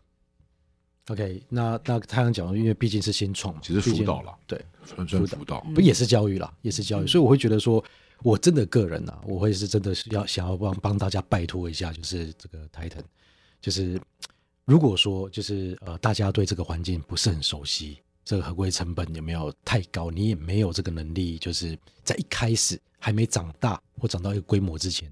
[1.09, 1.43] ，OK？
[1.49, 7.85] 那那 Titan 讲的，因为毕竟是先创嘛，其实辅导了，对，辅导辅导不也是教育啦，也是教育，所以我会觉得说，
[8.23, 13.05] 我真的个人啊，我会是真的是要想要帮帮大家拜托一下，就是这个 Titan，
[13.61, 14.01] 就是
[14.65, 17.99] 如果说就是呃大家对这个环境不是很熟悉。
[18.29, 20.11] 这个合规成本有没有太高？
[20.11, 25.09] 你也没有这个能力，就是在一开始还没长大或长到一个规模之前，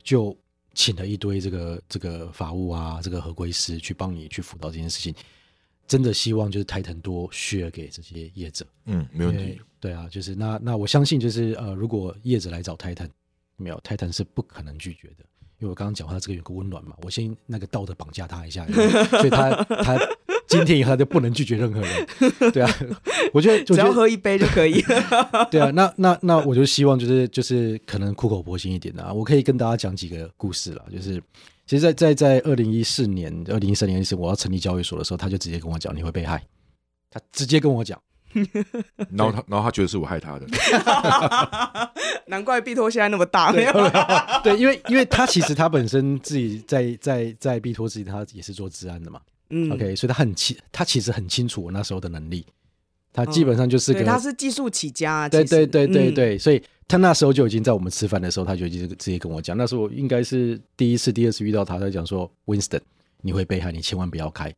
[0.00, 0.30] 就
[0.74, 5.14] 请了一堆这个这个法务啊，这个合规师去帮你去辅导这件事情。
[5.86, 8.64] 真的希望就是 Titan 多 share 给这些业者。
[8.86, 9.60] 嗯，没问题。
[9.80, 13.08] 对啊，就是那那我相信就是呃，如果业者来找 Titan，
[13.56, 15.24] 没有 Titan 是不可能拒绝的，
[15.58, 19.98] 因为我刚刚讲话这个有个温暖嘛，我先那个道德绑架他一下，所以他他。
[20.52, 22.06] 今天以后就不能拒绝任何人，
[22.52, 22.70] 对啊，
[23.32, 24.82] 我觉得只要喝一杯就可以。
[25.50, 30.84] 对啊，那那那我就希望就是就是可能苦口婆心一点啊，我可以跟大家讲几个故事了。
[30.92, 31.22] 就是
[31.66, 36.42] 其实在，在在在二零一四年、二零一三年时，我要成立交易所的时候，他就直接跟我讲你会被害，
[37.10, 37.98] 他直接跟我讲，
[39.10, 40.46] 然后他然后他觉得是我害他的，
[42.26, 43.52] 难怪币托现在那么大。
[43.52, 43.64] 对，
[44.42, 49.20] 对，因为因为他其实他本身自己在在在币托自己，他也是做治安的嘛。
[49.54, 52.44] 嗯，OK，所以他很清，他其实很清楚我那时候的能力，
[53.12, 62.80] 他基本上就是个，嗯、他是技术起家，啊，对对对对对，嗯、所以他那时候就已经在我们吃饭的时候，他就已经直接跟我讲，那时候我应该是第一次、第二次遇到他，他讲说，Winston，
[63.20, 64.52] 你会被害，你千万不要开。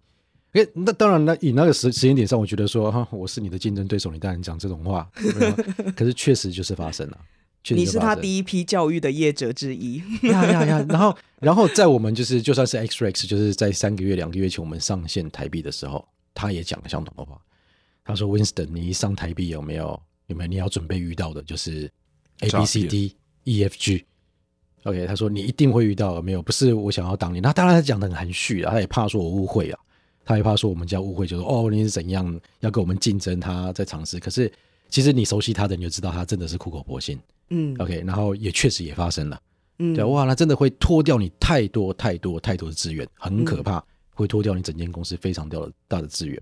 [0.52, 5.10] 诶，那当然，那以那个时时间点上，我觉得说，哈，我是你的竞争对手，你当然讲这种话，
[5.96, 7.18] 可是确实就是发生了。
[7.70, 9.96] 你是他第一批教育的业者之一，
[10.28, 10.86] 呀呀呀！
[10.88, 17.40] 然后，然后在我们就是就算是 XREX，就是在三个月、两个月前我们上线台币的时候，他也讲了相同的话。
[18.04, 21.90] 他说：“Winston，你一上台币有没有有没有你要准备遇到的，就是
[22.40, 24.04] A B C D E F G。
[24.82, 26.42] OK，他说你一定会遇到，没有？
[26.42, 27.40] 不是我想要挡你。
[27.40, 29.80] 那当然他讲的很含蓄啊，他也怕说我误会啊，
[30.22, 34.20] 他也怕说我们家误会，就说哦你是怎样要跟我们竞争，他在尝试。
[34.20, 34.52] 可是
[34.94, 37.18] 其实你熟悉他的，你就知道他真的是苦口婆心。”
[37.50, 39.42] 嗯，OK，然后也确实也发生了，
[39.80, 46.40] 嗯，对，哇，那真的会脱掉你太多太多太多的资源，很可怕，嗯、会脱掉你整间公司非常掉的大的资源。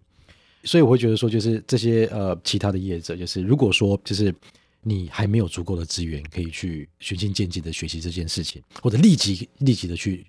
[0.65, 4.35] 所以我会觉得说，就是这些呃其他的业者，就是如果说就是
[4.83, 10.27] 你还没有足够的资源可以去循序渐进的学习这件事情，或者立即立即的去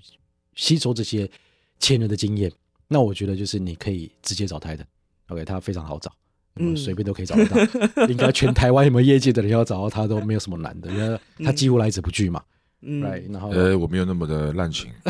[0.56, 1.30] 吸收这些
[1.78, 2.50] 前人的经验，
[2.88, 6.10] 那我觉得就是你可以直接找 Titan，OK，他非常好找。
[6.58, 7.58] 嗯，随便都可以找得到，
[8.08, 12.44] 应该全台湾有没有业界的人要找到他都没有什么难的，因为他几乎来者不拒嘛。
[12.86, 14.92] 嗯，然后呃，我没有那么的滥情。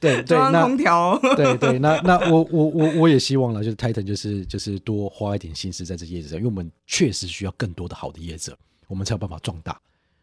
[0.00, 1.16] 对 对，那空调。
[1.36, 8.56] 对对，那那我我我我也希望了，就是 Titan 就是就是多花一点心思在这叶子上，因为我们确实需要更多的好的叶子，
[8.88, 9.80] 我们才有办法壮大。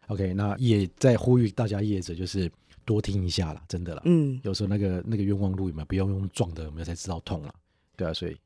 [0.08, 2.52] OK，那也在呼吁大家叶子就是
[2.84, 4.02] 多听一下了，真的了。
[4.04, 7.54] 嗯，有时候那个那个冤枉路有没有不要用撞的，有没有才知道痛了。
[7.96, 8.36] 对啊，所以。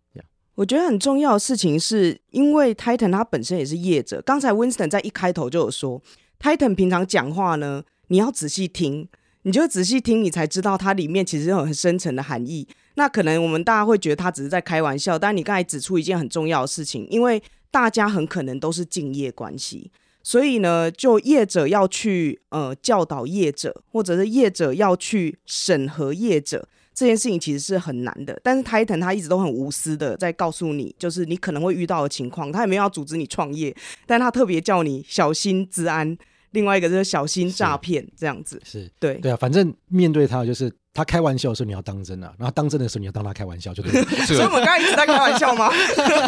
[0.57, 4.23] 我觉得很重要的事情是，因为 Titan 他本身也是业者。
[4.23, 6.03] 刚才 Winston 在一开头就有说
[6.40, 9.07] ，Titan 平常讲话呢，你要仔细听，
[9.42, 12.66] 你就仔细听，你才知道它里面其实有很深层的含义。
[12.95, 19.90] 那可能我们大家会觉得他只是在开玩笑，但你刚才指出一件很重要的事情，因为大家很可能都是敬业关系，
[20.23, 26.66] 所以呢，就业者要去呃教导业者，或者是业者要去审核业者。
[26.96, 36.16] 这件事情其实是很难的，但是 Titan 他一直都很无私的在告诉你，就是你可能会遇到的情况，他也没有要阻止你创业，但他特别叫你小心治安，
[36.52, 38.59] 另外一个就是小心诈骗这样子。
[38.64, 44.09] 是对对啊，反正面对他就是他开玩笑的时候你要当真啊，然后当真的时候你要当他开玩笑就对了。
[44.24, 45.70] 所以我刚才一直在开玩笑吗？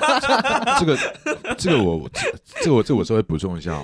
[0.79, 0.99] 这个
[1.57, 2.11] 这个我
[2.61, 3.83] 这个我这个我稍微补充一下，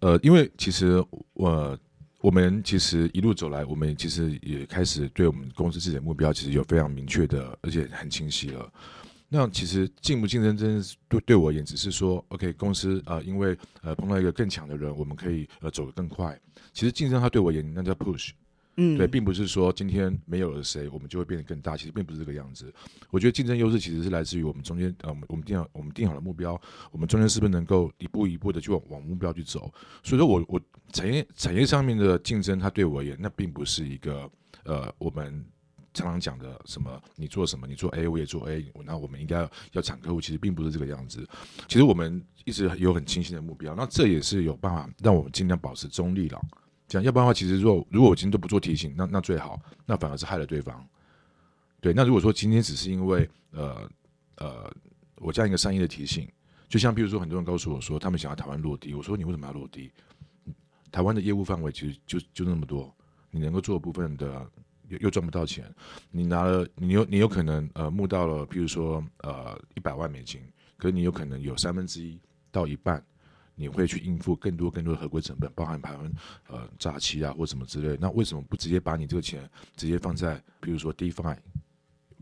[0.00, 1.78] 呃，因为其实我。
[2.22, 8.72] 我们其实一路走来，我们其实也开始对我们公司自己的目标，其实有非常明确的，而且很清晰了。
[9.28, 16.38] 那其实竞不竞争，真的是对对我而言，只是说，OK，公司呃，因为呃碰到一个更强的人，我们可以呃走得更快。
[16.72, 18.30] 其实竞争它对我而言，那叫 push。
[18.76, 21.76] 嗯，对，并不是说今天没有了谁，我们就会变得更大。
[21.76, 22.72] 其实并不是这个样子。
[23.10, 26.58] 我觉得竞争优势其实是来自于我们中间，呃，我们定好我们定好了目标，
[26.90, 29.72] 我们中间是不是能够一步一步的去往往目标去走。
[30.02, 34.30] 所以说我我产业产业上面的竞争，它对我而言，那并不是一个
[34.64, 35.44] 呃我们
[35.92, 41.28] 常常讲的什么你做什么，你做 A 我也做 A，那我们应该要抢客户，其实并不是这个样子。
[41.68, 46.40] 其实我们一直有很清晰的目标，那这也是有办法让我们尽量保持中立了。
[46.92, 50.86] 这样，要不然的话，其实如果如果我今天都不做提醒，那那最好，那反而是害了对方。
[51.80, 53.90] 对，那如果说今天只是因为呃
[54.36, 54.70] 呃，
[55.16, 56.28] 我这样一个善意的提醒，
[56.68, 59.90] 就像比如说很多人告诉我说他们想要台湾落地，我说你为什么要落地？
[60.90, 62.94] 台湾的业务范围其实就就那么多，
[63.30, 64.46] 你能够做的部分的
[64.88, 65.64] 又又赚不到钱，
[66.10, 70.42] 你拿了你有你有可能呃募到了，比如说呃一百万美金，
[70.76, 73.02] 可是你有可能有三分之一到一半。
[73.62, 76.12] 你会去应付更多更多的合规成本，包含台湾
[76.48, 77.96] 呃诈欺啊或什么之类。
[78.00, 81.36] 那为什么不直接把你这个钱直接放在比如说 DeFi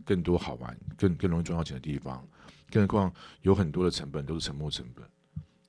[0.05, 2.23] 更多好玩、更更容易赚到钱的地方？
[2.69, 5.03] 更何况有很多的成本都是沉没成本。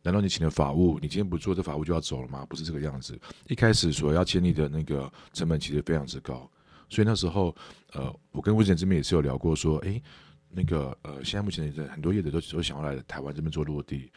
[0.02, 2.44] 难道你请了法务，你今天不做这法务就要走了吗？
[2.46, 3.18] 不是这个样子。
[3.46, 6.50] 一开始所要建立的那个成本其实非常之高，
[6.88, 7.54] 所以那时候
[7.92, 10.02] 呃，我跟魏总这边也是有聊过，说，诶，
[10.50, 14.10] 那个呃，现在目前的很多业者都都想要来台湾这边做落地。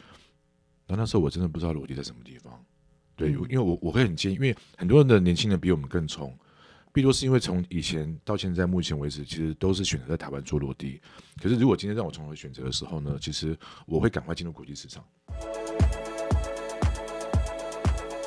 [0.86, 2.64] 那那时候我真的不知道落地在什么地方，
[3.16, 6.32] 对，因为我我会很建议，因为很多人的年轻人比我们更冲，
[6.92, 11.00] 必多是因为从以前到现在目前为止，其实都是选择在台湾做落地。
[11.42, 15.04] 可是如果今天让我重新选择的时候呢，其实我会赶快进入国际市场。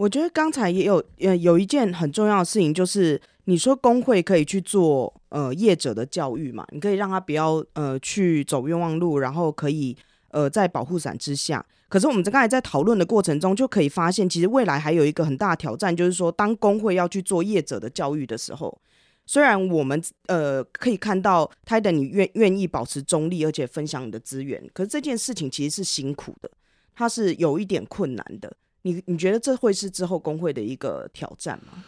[0.00, 3.20] 我觉得刚才也有呃有一件很重要的事情就是。
[3.44, 6.64] 你说工会可以去做呃业者的教育嘛？
[6.70, 9.96] 你可以让他不要呃去走冤枉路，然后可以
[10.28, 11.64] 呃在保护伞之下。
[11.88, 18.78] 可是我们在刚才在讨论的过程中，就可以发现，其实未来还有一个很大的挑战，就是说当工会要去做业者的教育的时候，
[19.26, 26.48] 虽然我们呃可以看到泰德你愿愿意保持中立，而且分享你的资源，可是这件事情其实是辛苦的，
[26.94, 28.54] 它是有一点困难的。
[28.82, 31.84] 你你觉得这会是之后工会的一个挑战吗？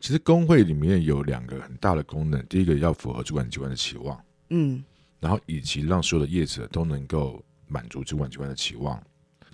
[0.00, 4.84] 其实工会里面有两个很大的功能，第一个要符合主管机关的期望，嗯，
[5.18, 9.02] 然后以及让所有的业者都能够满足主管机关的期望。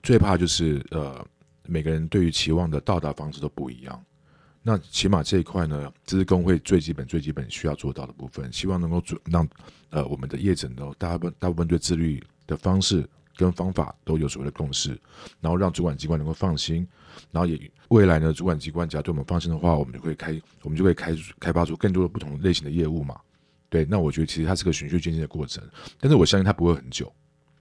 [0.02, 1.26] 最怕就是呃，
[1.66, 4.04] 每个人对于期望的到达方式都不一样。
[4.62, 9.48] 那起码这一块呢，这是工会最基本、最基本需要做到的部分，希望能够做让
[9.88, 14.90] 呃我们的业者呢，大部分大部分对自律的方式跟方法都有所谓的共识，
[15.40, 16.86] 然后让主管机关能够放心。
[17.30, 23.18] 然后也未来呢，主管机关只要对我们放心的话，我们就会开，我们就会开开发出更多的不同类型的业务嘛。
[23.68, 25.62] 对，那我觉得其实它是个循序渐进的过程，
[26.00, 27.12] 但是我相信它不会很久。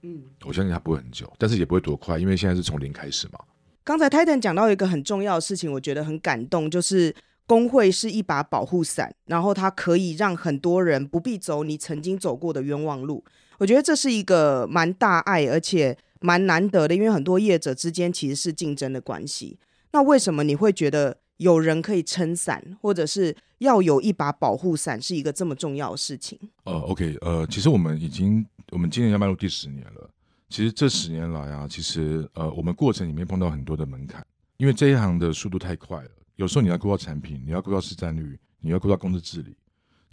[0.02, 3.38] 嗯，我相信它不会很久，但是也不会多快，因为现在是从零开始嘛。
[3.82, 7.14] 刚才 Titan 讲到一个很重要的事情，我觉得很感动，就是
[7.46, 13.24] 工会是一把保护伞，然后它可以让很多人不必走你曾经走过的冤枉路。
[13.58, 15.96] 我觉得这是一个蛮大爱，而且。
[16.20, 19.58] 蛮难得的，因为很多业者之间其实是竞争的关系。
[19.92, 26.38] 那为什么你会觉得有人可以撑伞，或者是要有一把保护伞，是一个这么重要的事情？
[26.62, 30.08] 呃，OK，呃，其实我们已经，我们今年要迈入第十年了。
[30.48, 36.10] 其实这十年来啊，其实呃，我们过程里面碰到很多的门槛，因为这一行的速度太快了。
[36.36, 39.54] 有时候你要规划产品，你要规划市占率，你要规划公司治理。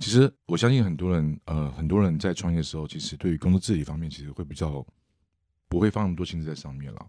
[0.01, 4.85] 其实我相信很多人，呃，很多人在创业的时候，其实对于工作治理方面，其实会比较。
[5.71, 7.07] 不会放那么多心思在上面了。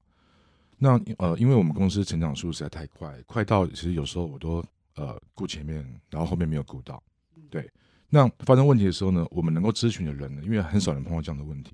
[0.78, 7.02] 那呃，因为我们公司成长速度实在太快，快到其实有时候我都呃顾前面，然后后面没有顾到。
[7.50, 7.68] 对，
[8.08, 11.72] 那发生问题的时候呢，我们能够咨询的人呢，因为很少人碰到这样的问题，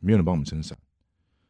[0.00, 0.74] 没有人帮我们撑伞。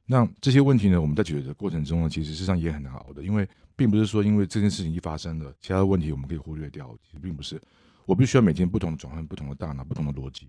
[0.05, 6.93] 那这些问题呢，我们在解决的过程中呢，其实事实上也很难熬的，因为并不是说因为这件事情一发生了，其他的问题我们可以忽略掉。
[7.05, 7.63] 其实并不是，
[8.05, 10.49] 我必须要每天不同的转换、不同的大脑、不同的逻辑，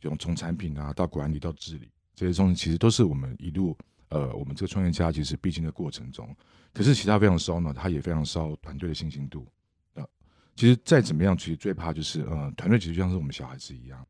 [0.00, 1.90] 从从产品啊到管理到治理。
[2.14, 3.76] 这些东西其实都是我们一路，
[4.08, 6.34] 呃，我们这个创业家其实必经的过程中。
[6.72, 9.46] 可是其他非常烧脑，他也非常烧团队的信心度。
[9.94, 10.08] 呃，
[10.54, 14.06] 其实再怎么样，其实最怕就是，呃，团队其实就像是我们小孩子一样。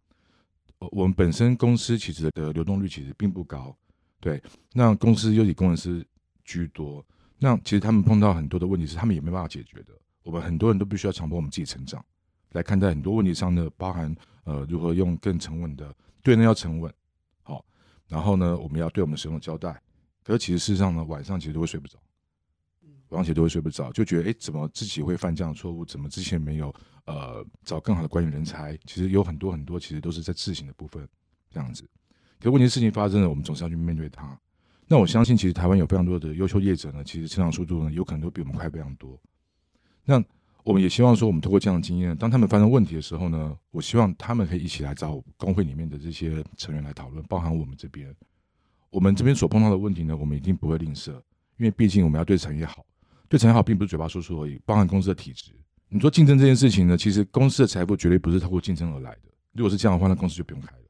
[0.93, 3.77] 我们本身公司其实的流动率其实并不高，
[4.21, 4.43] 对。
[4.73, 6.07] 那公司又以工程师
[6.45, 7.05] 居多，
[7.39, 9.93] 那其实他们碰到很多的问题是他们也没办法解决的。
[10.23, 12.05] 我们很多人都必须要强迫我们自己成长，
[12.57, 16.93] 来看待很多问题上呢，包含呃如何用更沉稳的对人要沉稳，
[17.43, 17.65] 好，
[18.09, 19.81] 然后呢，我们要对我们使用的交代。
[20.25, 21.99] 可是其实事实上呢，晚上其实都会睡不着。
[23.11, 25.85] 晚上其实都会睡不着，就觉得哎，怎么自己会犯这样的错误？
[25.85, 28.77] 怎么之前没有呃找更好的管理人才？
[28.85, 31.07] 其实有很多很多，其实都是在自省的部分
[31.49, 31.89] 这样子。
[32.41, 34.37] 可问题事情发生了，我们总是要去面对它。
[34.89, 39.17] 那我相信，其实台湾有非常多的优秀业者呢，其实成长速度呢，有可能都比我们快非常多。
[40.05, 40.23] 那
[40.67, 48.13] 我们也希望说，我们通过这样的经验，当他们发生问题的时候呢，我希望他们可以一起来找工会里面的这些成员来讨论，包含我们这边，
[48.91, 51.13] 我们这边所碰到的问题呢，我们一定不会吝啬，
[51.57, 52.85] 因为毕竟我们要对产业好。
[53.29, 55.53] 对产业好，并不是嘴巴说说而已，包含公司的体质。
[55.89, 59.31] 你说竞争这件事情呢，其实公司的财富绝对不是透过竞争而来的。
[59.53, 60.83] 如果是这样的话，那公司就不用开了。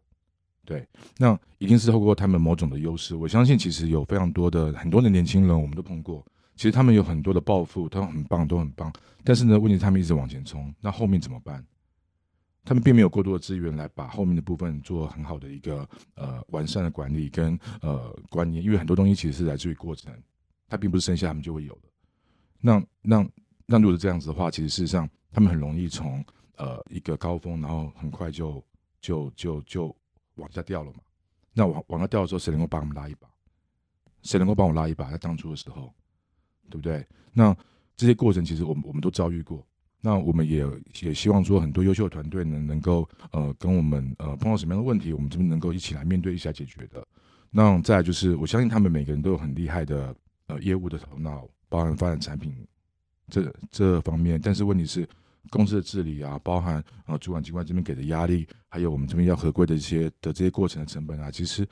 [0.64, 3.14] 对，那一定是透过他们某种的优势。
[3.14, 6.26] 我相信，其实有非常多的很多的年轻人，我们都碰过。
[6.56, 8.92] 其实他们有很多的抱负，都很棒，都很棒。
[9.22, 11.64] 但是呢，问题他们一直往前冲，那后面怎么办？
[12.64, 20.12] 他们并没有过多的资源来把后面的部分做很好的一个呃完善的管理跟呃观念，因为很多东西其实是来自于过程，
[20.68, 21.82] 它并不是生下他们就会有的。
[22.60, 23.28] 那那
[23.66, 26.24] 那如果是这样子的话，其实事实上他们很容易从
[26.56, 28.60] 呃一个高峰，然后很快就
[29.00, 29.96] 就就就
[30.36, 30.98] 往下掉了嘛。
[31.52, 33.28] 那往往下掉的时候，谁能够帮我们拉一把？
[34.22, 35.08] 谁能够帮我拉一把？
[35.10, 35.94] 在当初的时候，
[36.70, 37.06] 对不对？
[37.32, 37.56] 那
[37.96, 39.66] 这些过程其实我们我们都遭遇过。
[40.00, 40.64] 那我们也
[41.02, 47.06] 也希望说，很多优秀的团队呢，能够呃跟我们呃碰到什么样的问题，我们这边能够一起来面对，一起来解决的。
[47.50, 50.14] 那再就是，我相信他们每个人都有很厉害的
[50.46, 51.48] 呃业务的头脑。
[51.68, 52.54] 包含发展产品
[53.28, 55.06] 这这方面，但是问题是
[55.50, 61.66] 公司的治理啊，包含啊主管机关这边给的压力，还有我们这边要合规的一些的这些过程的成本啊，其实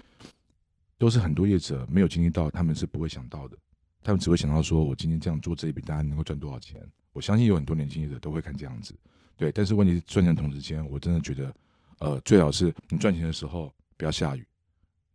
[0.99, 3.57] 都是很多业者没有经历到，他们是不会想到的，
[4.05, 6.81] 他们只会想到说，我今天这样做这一笔单能够赚多少钱。
[7.13, 8.95] 我相信有很多年轻业者都会看这样子，
[9.37, 9.51] 对。
[9.51, 11.55] 但是问题是赚钱的同时间，我真的觉得，
[11.99, 14.47] 呃，最好是你赚钱的时候不要下雨，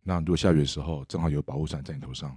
[0.02, 2.36] 那如果下雨的时候，正好有保护伞在你头上。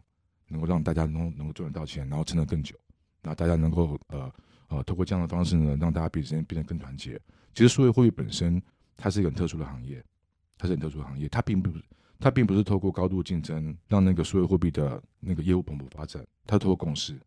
[0.50, 2.76] 能够让大家能能够赚得到钱，然后撑得更久，
[3.24, 4.32] 那大家能够呃
[4.68, 7.20] 呃，透过这样的方式呢，让大家彼此间变得更团结。
[7.56, 8.62] 其实数位货币本身
[8.96, 10.04] 它是一个很特殊的行业，
[10.56, 11.72] 它是很特殊的行业，它并不
[12.24, 17.20] 它并不是透过高度竞争让那个数位货币的那个业务蓬勃发展，它透过共识。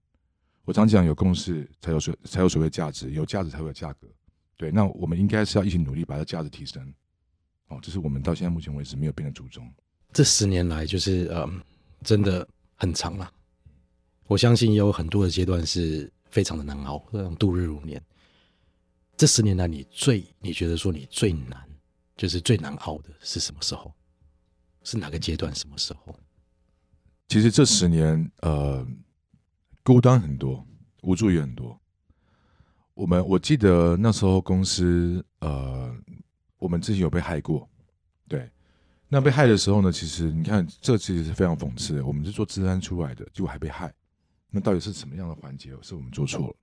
[0.65, 4.09] 我常讲有共识才有所才有所谓价值，有价值才会有价格。
[4.57, 6.83] 对，那我们应该是要一起努力把它价值提升。
[7.69, 9.71] 哦，这是我们到现在目前为止没有变的初衷。
[10.15, 11.61] 这十年来就是嗯，
[12.03, 12.49] 真的。
[12.79, 13.33] 很长了，
[14.27, 17.99] 我相信也有很多的阶段是非常的难熬，这样度日如年。
[19.17, 21.67] 这十年来，你最你觉得说你最难，
[22.19, 23.91] 就是最难熬的是什么时候？
[24.87, 25.53] 是哪个阶段？
[25.53, 26.15] 什么时候？
[27.27, 28.87] 其实这十年，呃，
[29.83, 30.65] 孤单很多，
[31.03, 31.77] 无助也很多。
[32.95, 35.93] 我们我记得那时候公司，呃，
[36.57, 37.69] 我们之前有被害过，
[38.29, 38.49] 对。
[39.09, 39.91] 那被害的时候呢？
[39.91, 42.07] 其实你看，这其实是非常讽刺的。
[42.07, 43.93] 我们是做资安出来的，结果还被害。
[44.51, 46.55] 那到底是什么样的环节是我们做错了？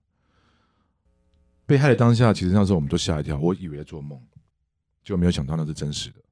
[1.66, 4.18] 被害的当下，其实那时候我们都吓一跳，我以为在做梦，
[5.04, 6.23] 就没有想到那是真实的。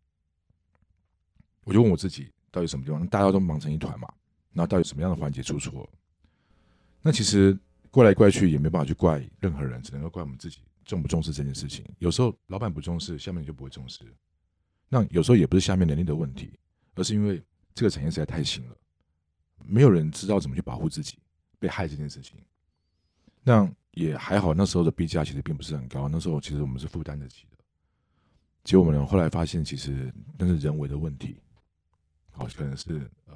[1.64, 3.06] 我就问我自己，到底什么地方？
[3.08, 4.08] 大家都忙成一团嘛？
[4.52, 5.88] 那到底什么样的环节出错？
[7.02, 7.58] 那其实
[7.90, 11.86] 怪来怪去也没办法去怪任何人，只能够怪我们自己重不重视这件事情。
[12.00, 14.04] 有时候老板不重视，下面就不会重视。
[14.90, 16.52] 那有时候也不是下面能力的问题，
[16.96, 17.42] 而是因为
[17.74, 18.76] 这个产业实在太新了，
[19.64, 21.18] 没有人知道怎么去保护自己
[21.60, 22.38] 被害这件事情。
[23.44, 27.58] 那也还好，那时候的币价其实并不是很高，那时候其实我们是负担得起的。
[28.64, 31.38] 结果我们后来发现，其实那是人为的问题，
[32.32, 33.36] 好，可能是呃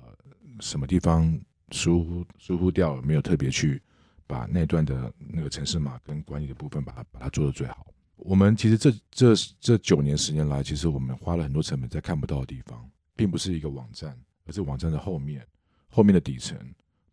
[0.60, 1.40] 什么地方
[1.72, 3.82] 疏忽疏忽掉了，没有特别去
[4.26, 7.88] 把那段的那个城市码跟管理的部分把它把它做得最好。
[8.16, 15.46] 我们其实这这这九年十年来，其实我们花了很多成本在看不到的地方，并不是一个网站，而是网站的后面，
[15.90, 16.58] 后面的底层，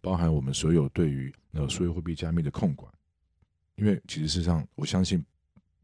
[0.00, 2.90] 包含我们所有对于呃数位货币加密的控管。
[3.74, 5.24] 因为其实事实上，我相信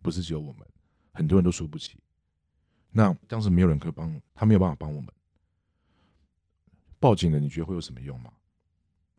[0.00, 0.64] 不是只有我们，
[1.12, 1.98] 很多人都输不起。
[2.92, 5.12] 那当时没有人可以帮，他没有办法帮我们。
[7.00, 8.30] 报警了，你觉得会有什么用吗？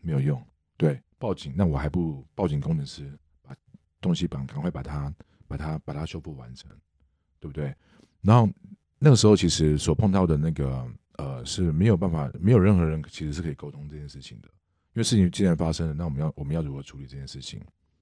[0.02, 0.42] 没有用。
[0.78, 3.12] 对，报警，那我还不如报警工程师
[3.42, 3.56] 把
[4.00, 5.14] 东西绑，赶快把它。
[5.50, 6.70] 把它把它修复完成，
[7.40, 7.74] 对不对？
[8.22, 8.48] 然后
[9.00, 14.48] 那个时候其实所碰到的那个呃是没有办法，没有任何人其实是可以沟通这件事情的，
[14.94, 17.60] 因为事情既然发生了，那我们要我们要如何处理这件事情？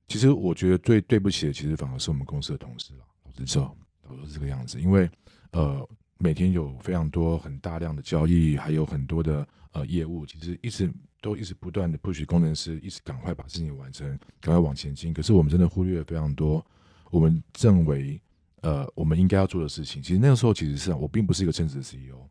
[0.10, 3.06] 其实我觉得最对不起的，其实反而是我们公司的同事了。
[3.24, 3.78] 老实说，
[4.10, 5.10] 都是这个样子，因为
[5.52, 9.48] 呃，每天有非常多很大量的交易，还有很多的
[9.78, 14.08] 呃业务，其实一直都一直不断的 push 工程师，一直赶快把事情完成，
[14.42, 15.14] 赶快往前进。
[15.14, 16.66] 可是我们真的忽略了非常多，
[17.12, 18.22] 我们认为
[18.62, 20.02] 呃我们应该要做的事情。
[20.02, 22.28] 其实那个时候，其实是我并不是一个称职的 CEO，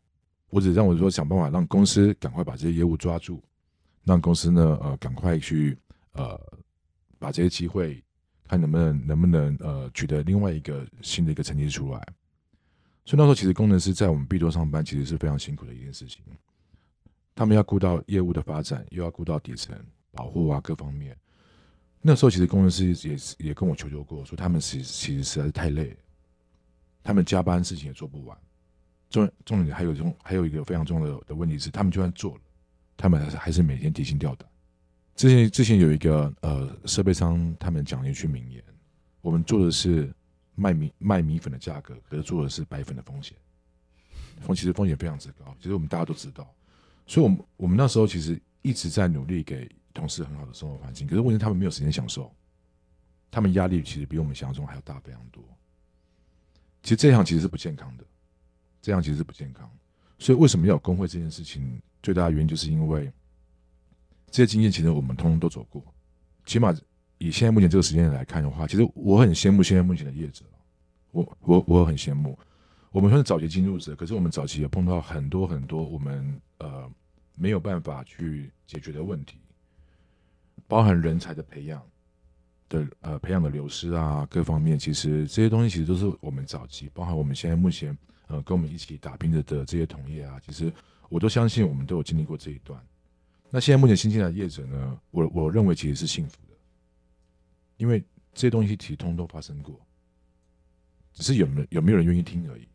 [0.49, 3.41] 我只让我说想办法让公司赶快把这些业务抓住，
[4.03, 5.77] 让公司呢呃赶快去
[6.13, 6.39] 呃。
[7.19, 7.99] 把这些机会，
[8.47, 11.97] 看能不能能不能呃取得另外一个新的一个成绩出来。
[13.05, 16.23] 所以那时候其实工程师在我们 B 座上班，其实是非常辛苦的一件事情。
[17.37, 19.77] 他们要顾到业务的发展，又要顾到底层
[20.11, 21.15] 保护啊各方面。
[22.01, 25.95] 那时候其实工程师也也跟我求救过，说他们实其实实在是太累，
[27.03, 28.35] 他们加班事情也做不完。
[29.11, 32.41] 重重点还有重还有一个非常重要的的问题是，他们就算做了，
[32.97, 34.49] 他们还是还是每天提心吊胆。
[35.15, 38.63] 之前之前有一个呃设备商，他们讲了一句名言：
[39.21, 40.11] 我们做的是
[40.55, 43.37] 卖米卖米粉的价格，可是做的是白粉的风险。
[44.41, 46.51] 风其实风险非常之高，其实我们大家都知道。
[47.07, 52.31] 所以，我们我们那时候其实一直在努力给同事很好的生活环境，可是问题他们没有时间享受，
[53.31, 55.43] 他们压力其实比我们想象中还要大非常多。
[56.83, 58.03] 其实这样其实是不健康的，
[58.81, 59.67] 这样其实是不健康。
[60.19, 61.81] 所以为什么要有工会这件事情？
[62.03, 63.11] 最大的原因就是因为。
[64.29, 65.81] 这些经验其实我们通通都走过，
[66.45, 66.75] 起码
[67.17, 70.43] 以现在目前这个时间来看的话，其实我很羡慕现在目前的业者，
[71.11, 72.37] 我我我很羡慕。
[72.97, 76.91] 我们算是早期进入者，可是我们早期也碰到很多很多我们呃
[77.35, 79.37] 没有办法去解决的问题，
[80.67, 81.79] 包含人才的培养
[82.67, 87.95] 的呃培养的流失啊，各方面其实这些东西其实都是我们早期，包含我们现在目前
[88.25, 90.73] 呃跟我们一起打拼的的这些同业啊，其实
[91.07, 92.83] 我都相信我们都有经历过这一段。
[93.51, 96.55] 那现在目前新进来的业者呢，我我认为其实是幸福的，
[97.77, 99.79] 因为这些东西其实通通都发生过，
[101.13, 102.67] 只是有没有有没有人愿意听而已。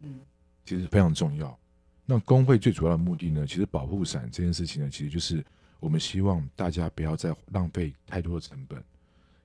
[0.00, 0.20] 嗯，
[0.64, 1.58] 其实非常重要。
[2.04, 5.44] 那工会最主要的目的呢，其实保护伞这件事情呢，其实就是
[5.78, 8.82] 我们希望大家不要再浪费太多的成本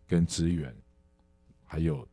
[0.07, 0.75] 跟资源，
[1.65, 2.07] 还有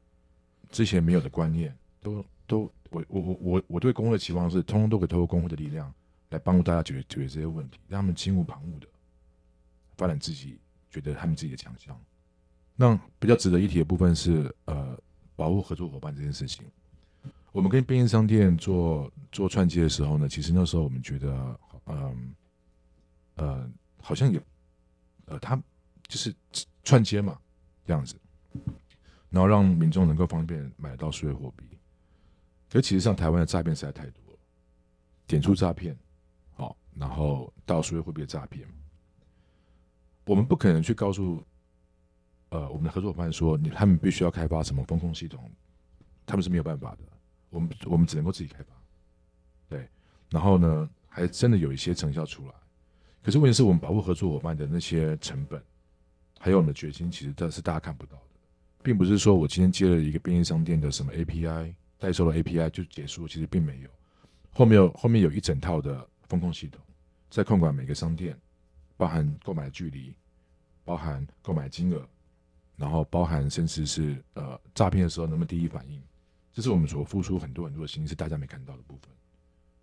[0.71, 5.93] 之前没有的观念，都都我我我我我对工会的期望是，通通都可以透过工会的力量。
[6.33, 8.87] 来帮助大家解决解决这些问题，让他们心无旁骛的
[9.99, 10.59] 发展自己
[10.91, 11.95] 觉得他们自己的强项。
[12.75, 14.99] 那比较值得一提的部分是，呃，
[15.37, 16.65] 保护合作伙伴这件事情。
[17.53, 22.35] 我们跟便利商店做做串接的时候呢，其实那时候我们觉得，嗯，
[23.35, 24.43] 呃，好像也，
[25.27, 25.55] 呃，他
[26.09, 26.35] 就是
[26.83, 27.39] 串接嘛，
[27.85, 28.17] 这样子，
[29.29, 31.65] 然后让民众能够方便买到数位货币。
[32.71, 34.39] 可其实上台湾的诈骗实在太多了，
[35.27, 35.95] 点数诈骗。
[36.55, 38.67] 好然后到数位货币的诈骗，
[40.25, 41.43] 我们不可能去告诉
[42.49, 45.51] 呃我们的合作伙伴说，你他们必须要开发什么风控系统，
[46.25, 47.12] 他们是没有办法的。
[47.53, 48.73] 我们我们只能够自己开发，
[49.69, 49.89] 对。
[50.29, 52.55] 然后呢，还真的有一些成效出来。
[53.23, 55.63] 可是问题是我们保护合作伙伴的那些成本，
[56.41, 58.41] 还有我们的决心，其实这是大家看不到的，
[58.83, 63.91] 并不是说我今天接了一个便利商店的什么 API 代收了 API 就结束，其实并没有，
[64.51, 66.09] 后面有后面有一整套的。
[66.29, 66.81] 风控系统
[67.29, 68.35] 在控管每个商店，
[68.97, 70.15] 包含购买距离，
[70.83, 72.09] 包含购买金额，
[72.75, 76.03] 然后包含甚至是呃诈骗的时候能不能第一反应，
[76.53, 79.11] 这是我们所付出很多很多的心思，大家没看到的部分。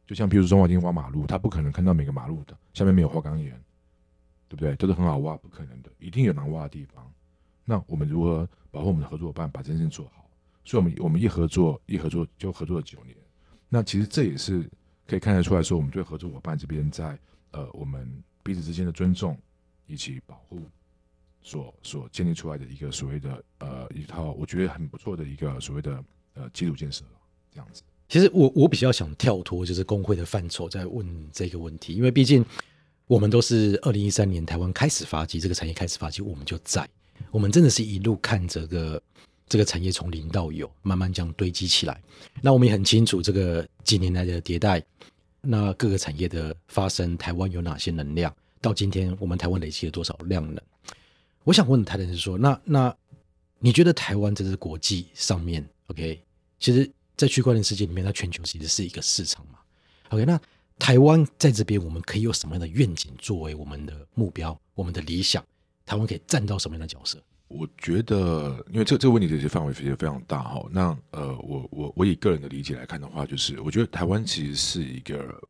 [0.08, 3.52] 就像比如说中华金挖马路，他不可能看到每个马路的下面没有花岗岩，
[4.48, 4.76] 对不对？
[4.76, 7.12] 都是很好挖，不可能的，一定有难挖的地方。
[7.66, 10.30] 那我们如何保护我们的合作伙伴，把这件事做好？
[10.64, 13.16] 所以，我们我们一合作一合作就合作了九年。
[13.68, 14.70] 那其实这也是。
[15.10, 17.18] 可以看得出来说，我们对合作伙伴这边在
[17.50, 18.08] 呃，我们
[18.44, 19.36] 彼此之间的尊重
[19.88, 20.62] 以及保护
[21.42, 26.06] 所所建立出来的一个所谓的呃一套，我觉得很不错的一个所谓的
[26.36, 27.04] 呃基础建设
[27.54, 27.82] 这样子。
[28.08, 32.46] 其实我我比较想跳脱就是工会的范畴，在问这个问题，因为毕竟
[33.08, 36.88] 我们都是二零一三年台湾开始发迹，这个产业开始发迹，我们就在，
[37.32, 39.02] 我们真的是一路看着个。
[39.52, 42.00] 这个产业从零到有，慢慢这样堆积起来。
[42.40, 44.80] 那我们也很清楚这个几年来的迭代，
[45.42, 48.32] 那各个产业的发生，台湾有哪些能量？
[48.62, 50.64] 到今天我们台湾累积了多少量能？
[51.46, 52.96] 我想问台的是说，那那
[53.58, 56.24] 你觉得台湾在这国际上面，OK？
[56.60, 59.60] 其实，在区块链世界里面，它全球其实是一个市场嘛
[60.10, 60.26] ？OK？
[60.26, 60.40] 那
[60.78, 65.46] 台湾在这边，我们可以有什么样的愿景作为我们的目标、我们的理想？
[65.86, 67.22] 台湾可以站到什么样的角色？
[67.48, 70.64] 我觉得，因为这这个问题其实范围其实非常大哈。
[70.72, 75.42] 那呃，我我我以个人的理解来看的话，就是我觉得台湾其实是一个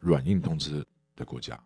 [0.00, 0.82] 软硬通吃
[1.14, 1.62] 的国家。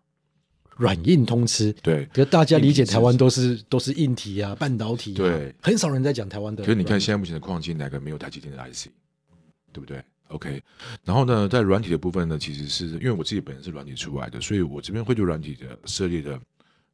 [0.77, 1.71] 软硬通吃。
[1.83, 5.17] 对，可是大家理解台湾都是都是硬体啊，半导体、啊。
[5.17, 6.63] 对，很少人在讲台湾的。
[6.63, 8.87] 可是你看现在目前的矿机，哪个没有台积电的 IC，
[9.71, 10.63] 对不对？OK，
[11.03, 16.39] 然后呢，在软体的部分呢，其实是因为我自己本身是软体出来的，所以我这边会对软体的涉猎的，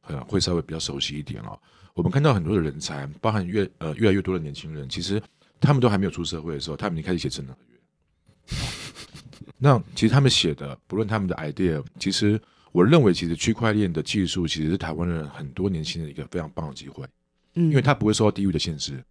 [0.06, 1.58] 呃，会稍微比较熟悉一点哦。
[1.94, 5.22] 我们看到很多的人才，包含越呃越来越多的年轻人，其实
[5.60, 8.58] 他们都还没有出社会的时候，他们已经开始写智能合约。
[9.56, 12.40] 那其实他们写的，不论他们的 idea，其实。
[12.70, 17.06] 我认为，其实区块链的技术其实是台湾人很多年轻人一个非常棒的机会，
[17.54, 19.02] 嗯，因为它不会受到地域的限制，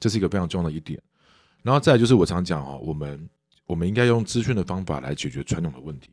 [0.00, 1.00] 这是一个非常重要的一点。
[1.62, 3.28] 然后再来就是我常讲哦，我们
[3.66, 6.10] 我们应该用资讯的方法来解决传统的问题。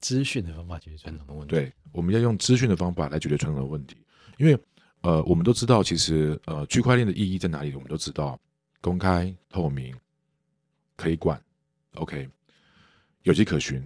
[0.00, 3.96] 资讯的方法解决传统的问题，对，我们要用资讯的方法来解决传统的问题。
[4.36, 4.58] 因为
[5.02, 7.72] 呃，我们都知道，其实呃，区块链的意义在哪里？
[7.74, 8.38] 我们都知道，
[8.80, 9.94] 公开、透明、
[10.96, 11.40] 可以管
[11.94, 12.28] ，OK，
[13.22, 13.82] 有迹可循。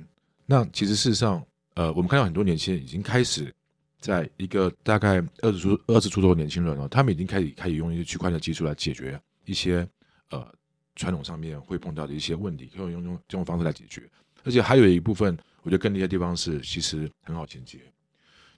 [0.46, 1.44] 那其实事实上。
[1.79, 3.55] 呃，我们看到很多年轻人已经开始，
[4.01, 9.89] 在一个大概二十出二十出头的年轻人哦，他们已经开始开始用一些区块链的技术来解决一些
[10.31, 10.53] 呃
[10.97, 14.11] 传统上面会碰到的一些问题，可以用用这种方式来解决。
[14.43, 17.79] 而且还有一部分，我觉得更厉害的地方是，其实很好衔接。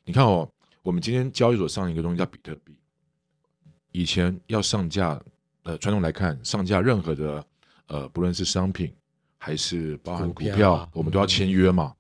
[0.03, 0.51] 你看哦，
[0.81, 2.75] 我们今天交易所上一个东西叫比特币，
[3.93, 5.21] 以前要上架，
[5.65, 7.47] 呃，传统来看，上架任何的
[7.89, 8.91] 呃，不论是商品
[9.37, 11.95] 还是包含股票，股票啊，我们都要签约嘛。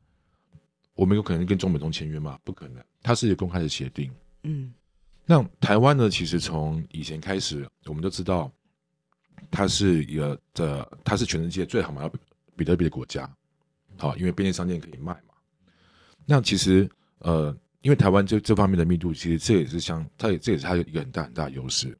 [1.00, 2.38] 我们有可能跟中美通签约吗？
[2.44, 4.12] 不可能，它是一个公开的协定。
[4.42, 4.70] 嗯，
[5.24, 6.10] 那台湾呢？
[6.10, 8.52] 其实从以前开始，我们都知道，
[9.50, 12.14] 它是一个的，它是全世界最好买到
[12.54, 13.34] 比特币的国家。
[13.96, 15.32] 好，因为便利商店可以卖嘛。
[16.26, 16.86] 那其实，
[17.20, 21.96] 呃，因为台湾这这方面的密度，其实这也是相，它也这也是它有一个很大很大的优势。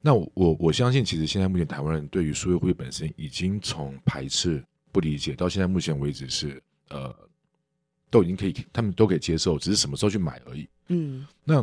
[0.00, 7.12] 那我我我相信，其实现在目前台湾人对于数位货币本身，已经从排斥、不理解，到现在目前为止是呃。
[8.14, 10.68] 都已经可以，他们都可以接受，只是什么时候去买而已。
[10.86, 11.56] 嗯，那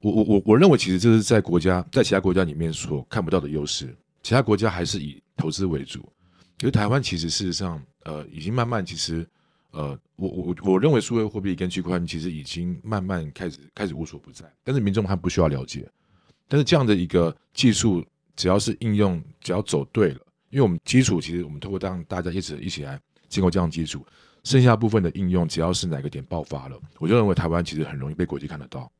[0.00, 3.94] 我我我我认为，其实这是在国家在其他国家里面所看不到的优势。
[4.22, 5.98] 其他国家还是以投资为主，
[6.60, 9.28] 因为台湾其实事实上，呃，已经慢慢其实，
[9.72, 15.86] 呃，我我我认为数位货币跟区块链其实已经慢慢开始开始无所不在，但是民众还不需要了解。
[16.48, 18.02] 但是这样的一个技术，
[18.36, 22.98] 只要是应用，只要走对了，因为我们基础其实我们透过让大家一直一起来
[23.28, 24.02] 建构这样的基础。
[24.44, 28.90] 剩下部分的应用，只要是哪个点爆发了，我就认为台湾其实很容易被国际看得到，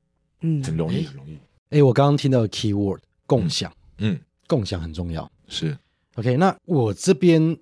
[0.43, 1.35] 嗯，很容易，很容易。
[1.35, 5.77] 哎、欸，我刚刚听到 keyword 共享，嗯，共享很重要，是。
[6.17, 7.57] OK，那我这边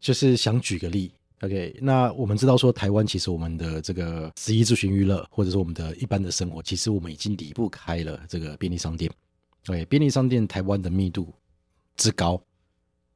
[0.00, 1.12] 就是想举个例
[1.42, 9.10] ，OK，那我们知道说台湾其实我们的这个十一住行娱乐，或者说我们的一般的生活，其实我们已经离不开了这个便利商店。
[9.68, 11.32] OK，便利商店台湾的密度
[11.94, 12.42] 之高，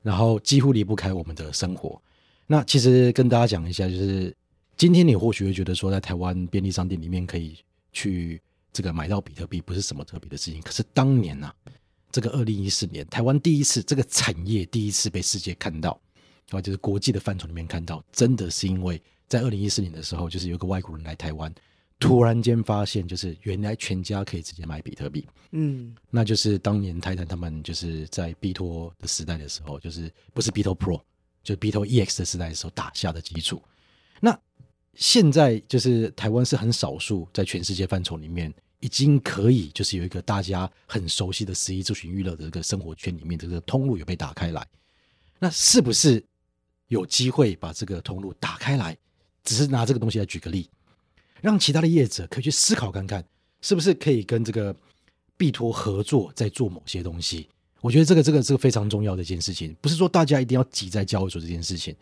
[0.02, 2.00] 然后几乎离不开我们的生活。
[2.46, 4.34] 那其实跟大家讲一下，就是
[4.76, 7.58] 今天你或许会觉得说，在台湾便利商店里面可以
[7.92, 8.40] 去
[8.72, 10.62] 这个买到比特币，不是什么特别的事情。
[10.62, 11.54] 可是当年呢、啊，
[12.12, 16.00] 这个二零一四年，台湾第一次这个产业第一次被世界看到，
[16.50, 21.52] 啊，就是国际的范畴里面看到，真的是因为在二零一四年的时候，就是有个外国人来台湾，
[21.98, 25.26] 突然间发现，就是原来全家可以直接买比特币。
[25.50, 31.00] 嗯，那就是当年泰坦他们就是在币托的时代的时候，就是不是币托 Pro。
[31.46, 33.62] 就 BitoEX 的时代的时候打下的基础，
[34.18, 34.36] 那
[34.94, 44.66] 现在就是台湾是很少数在全世界范畴里面已经可以就是有一个大家很熟悉的食衣住行娱乐的这个生活圈里面这个通路有被打开来，
[45.38, 46.20] 那是不是
[46.88, 48.98] 有机会把这个通路打开来？
[49.44, 50.68] 只是拿这个东西来举个例，
[51.40, 53.24] 让其他的业者可以去思考看看，
[53.60, 54.74] 是不是可以跟这个
[55.36, 57.48] 币托合作，在做某些东西。
[57.86, 61.94] 我觉得这个这个这个非常重要的一件事情，不是说大家一定要挤在交易所这件事情，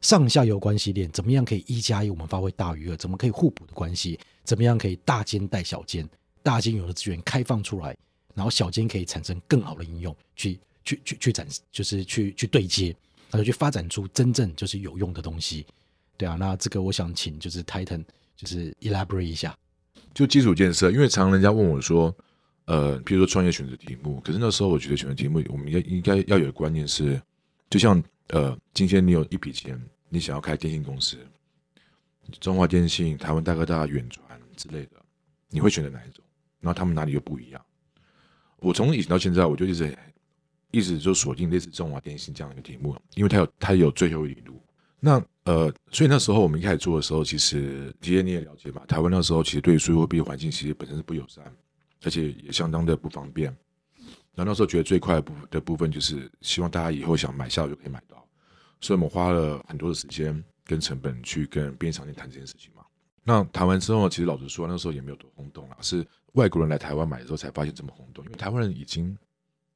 [0.00, 6.08] 上下游关系链怎么样可以一加一我们发挥大于二，怎么可以互补的关系，怎么样可以大间带小间，
[6.42, 7.94] 大间有的资源开放出来，
[8.34, 12.96] 然后小间可以产生更好的应用，去去去去展示，就是去去对接，
[13.30, 15.66] 然后去发展出真正就是有用的东西。
[16.16, 18.02] 对啊，那这个我想请就是 Titan
[18.38, 19.54] 就是 elaborate 一下，
[20.14, 22.16] 就基础建设，因为常常人家问我说。
[22.70, 27.20] 呃，比如说创业选择题目，可是那时候我觉得选择题目，我们应应该要有的观念是，
[27.68, 29.76] 就像呃，今天你有一笔钱，
[30.08, 31.16] 你想要开电信公司，
[32.38, 34.24] 中华电信、台湾大哥大、远传
[34.56, 34.92] 之类的，
[35.48, 36.24] 你会选择哪一种？
[36.60, 37.60] 然后他们哪里又不一样？
[38.58, 39.98] 我从以前到现在，我就一直
[40.70, 44.62] 一直就锁定类似中华电信这样一个题目，因为它有它有最后一路。
[45.00, 51.44] 那呃，所以那时候我们一开始做的时候，其实其实你也了解嘛，台湾那时候其实对于数字货币环境其实本身是不友善。
[52.02, 53.54] 而且也相当的不方便，
[54.34, 58.24] 然后那时候觉得最快的部的部分就是希望大家以后想买下就可以买到，
[58.80, 62.82] 所以我们花了很多的时间跟成本去跟便利商店谈这件事情嘛。
[63.22, 69.16] 那谈完之后，其实老实说，那时候也没有多轰动啊，是外国人来台湾买的时候才发现这么轰动，因为台湾人已经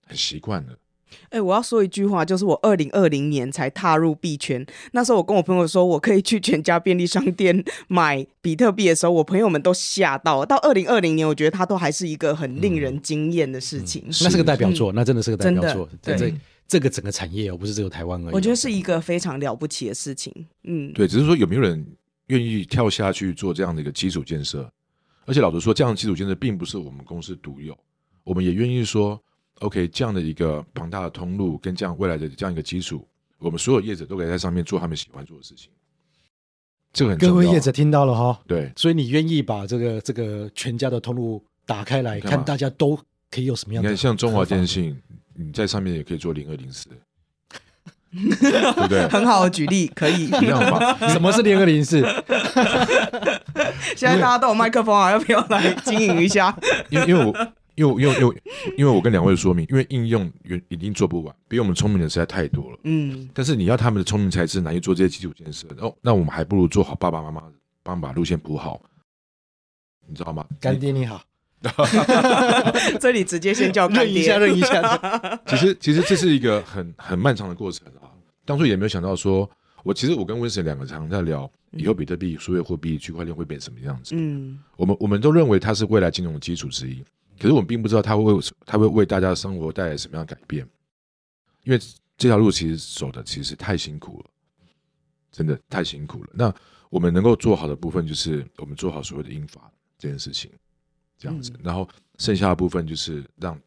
[0.07, 0.77] 很习惯了。
[1.25, 10.47] 哎、欸，我要说一句话，就是我二零二零年才踏入币圈，那时候我跟我朋友说我可以去全家便利商店买比特币的时候，我朋友们都吓到了。
[10.47, 14.03] 到二零二零年，我觉得它都还是一个很令人惊艳的事情。
[14.07, 15.89] 嗯嗯、那是个代表作，嗯、那真的是个代表作。
[16.03, 16.35] 对，这
[16.67, 18.35] 这个整个产业，而不是只有台湾而已。
[18.35, 20.33] 我觉得是一个非常了不起的事情。
[20.65, 21.87] 嗯，对，只是说有没有人
[22.27, 24.69] 愿意跳下去做这样的一个基础建设？
[25.27, 27.77] 而且老实说，这样的基础建设并不是我们公司独有，
[28.25, 29.21] 我们也愿意说。
[29.61, 33.07] OK，这样的一个庞大的通路跟这样未来的这样一个基础，
[33.39, 35.71] 我们所有业者都可以在上面做他们喜欢做的事情。
[36.93, 37.35] 这个很重要。
[37.35, 38.41] 各位业者听到了哈？
[38.47, 42.99] 对，所以你愿意把这个这个全家的通路打开来看，大家都
[43.31, 43.89] 可以有什么样的？
[43.89, 45.01] 你看，像中华电信，
[45.35, 46.89] 你在上面也可以做零二零四，
[48.13, 49.09] 对不对？
[49.09, 50.27] 很好的举例，可以。
[51.11, 52.01] 什么是零二零四？
[53.97, 56.57] 现在大家都有麦克风啊，要不要来经营一下？
[56.91, 57.33] 因为因为我。
[57.77, 58.43] 因为因为因为
[58.79, 62.79] 因为我跟两位说明，因为应用远一定做不完，比我们聪明的实在太多了。
[62.85, 65.67] 嗯，但是你要他们的聪明才智，难以做这些基础建设。
[65.79, 67.43] 哦，那我们还不如做好爸爸妈妈
[67.83, 68.81] 帮把路线铺好，
[70.07, 70.47] 你知道吗？
[70.61, 71.23] 干爹你好，
[73.01, 75.41] 这里直接先叫干爹，认一下，认一下。
[75.47, 78.11] 其实其实这是一个很很漫长的过程啊。
[78.45, 79.51] 当初也没有想到说，
[79.83, 84.15] 我其实我跟温神两个常在聊，以后比特币、数位货币、区块链会变成什么样子。
[84.17, 87.03] 嗯，我们我们都认为它是未来金融的基础之一。
[87.39, 90.67] 可是我们并不知道它会为它会为大家的生活带来什么样的改变，
[91.65, 91.79] 因为
[92.17, 94.31] 这条路其实走的其实太辛苦了，
[95.33, 96.31] 真的太辛苦了。
[96.33, 96.55] 那
[96.91, 100.51] 我们能够做好的部分就是我们做好所谓的英法这件事情，
[101.19, 103.61] 这样子，然后剩下的部分就是让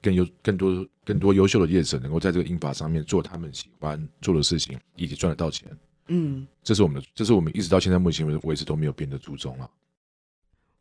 [0.00, 5.70] 更优更多更多优秀的业者能够在这个英法上面做他们喜欢做的事情，以及赚得到钱。
[6.08, 9.70] 嗯，这是我们的，这是我们一直到现在目前为止为止都没有变的初衷了。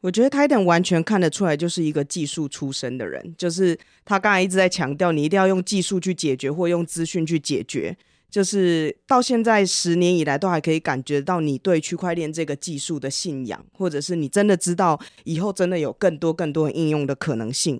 [0.01, 3.33] 我觉得 Titan 完全看得出来，就是一个技术出身的人。
[3.37, 7.95] 就是他刚才一直在强调，你一定要用技术去解决，或用资讯去解决。
[8.29, 17.79] 就是到现在十年以来，都还可以感觉到你对区块链这个技术的信仰，或者是你真的知道以后真的有更多更多应用的可能性。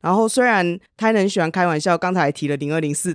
[0.00, 3.14] 然后虽然 Titan 喜欢开玩笑，刚才还提了零二零四，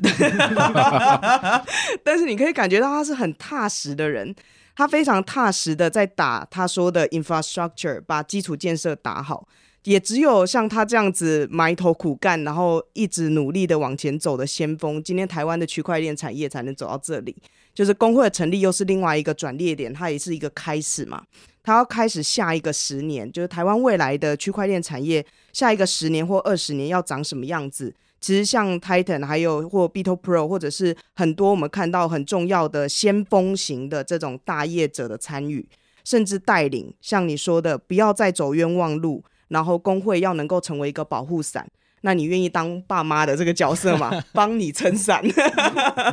[2.03, 4.33] 但是你可以感觉到他是很踏实的人。
[4.77, 9.47] 他非常踏实的在打他说的 infrastructure，把基础建设打好。
[9.85, 17.35] 也只有像他这样子埋头苦干，然后一直努力的往前走的先锋，今天台湾的区块链产业才能走到这里。
[17.73, 21.23] 就是工会的成立又是另外一个转捩点，它也是一个开始嘛。
[21.63, 27.95] 它要开始下一个十年，就是台湾未来的区块链产业下一个十年或二十年要长什么样子。
[28.19, 35.67] 其实像 Titan 还有或 BitoPro，或者是很多我们看到很重要的先锋型的这种大业者的参与，
[36.03, 41.67] 甚至带领，像你说的，不要再走冤枉路，然后工会要能够成为一个保护伞。
[42.01, 44.11] 那你愿意当爸妈的这个角色吗？
[44.33, 45.23] 帮你撑伞。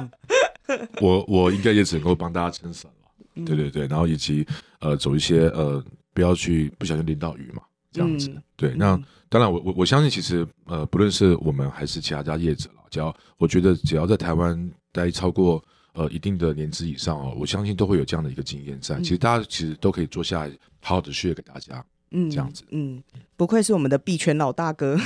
[1.01, 3.45] 我我应该也只能够帮大家撑伞了。
[3.45, 4.47] 对对对，然后以及
[4.81, 5.83] 呃走一些呃
[6.13, 7.63] 不要去不小心淋到雨嘛。
[7.95, 18.99] 这样子，对，那当然我，我我我相信，其实呃，不论是我们还是其他家业者，只要我觉得只要在台湾待超过呃一定的年资以上哦，我相信都会有这样的一个经验在。
[18.99, 23.01] 其实大家其实都可以坐下来，好好的 share 给大家，嗯，这样子，嗯，
[23.37, 24.99] 不愧是我们的币圈老大哥，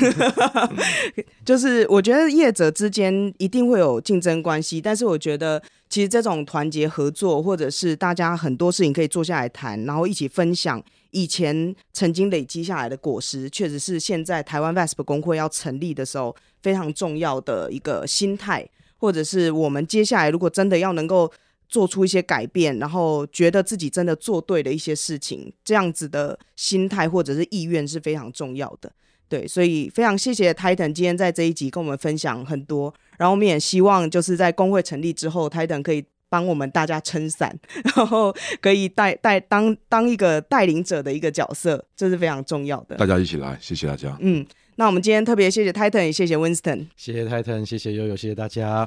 [1.45, 10.83] 就是我觉得业者之间一定会有竞争关系，但是我觉得其实这种团结合作，或者是大家很多事情可以坐下来谈，然后一起分享。
[11.11, 21.31] 以前曾经累积下来的果实，确实是现在台湾 VASP 工会要成立的时候非常重要的一个心态，或者是我们接下来如果真的要能够
[21.69, 28.93] 做出一些改变，然后觉得自己真的做对了一些事情，这样子的心态或者是意愿是非常重要的。
[29.29, 36.05] 对，所以非常谢谢 Titan 今天在这一集跟我们分享很多，然后我们也希望就是在工会成立之后，Titan 可以。
[36.29, 37.59] 帮我们大家撑伞，
[37.97, 42.97] 然后可以带带当当一个带领者的一个角色，这是非常重要的。
[42.97, 44.17] 大家一起来，谢谢大家。
[44.21, 48.87] 嗯，那我们今天特别谢谢 Titan，也谢谢 Winston，谢谢 Titan，谢谢悠悠，谢谢大家。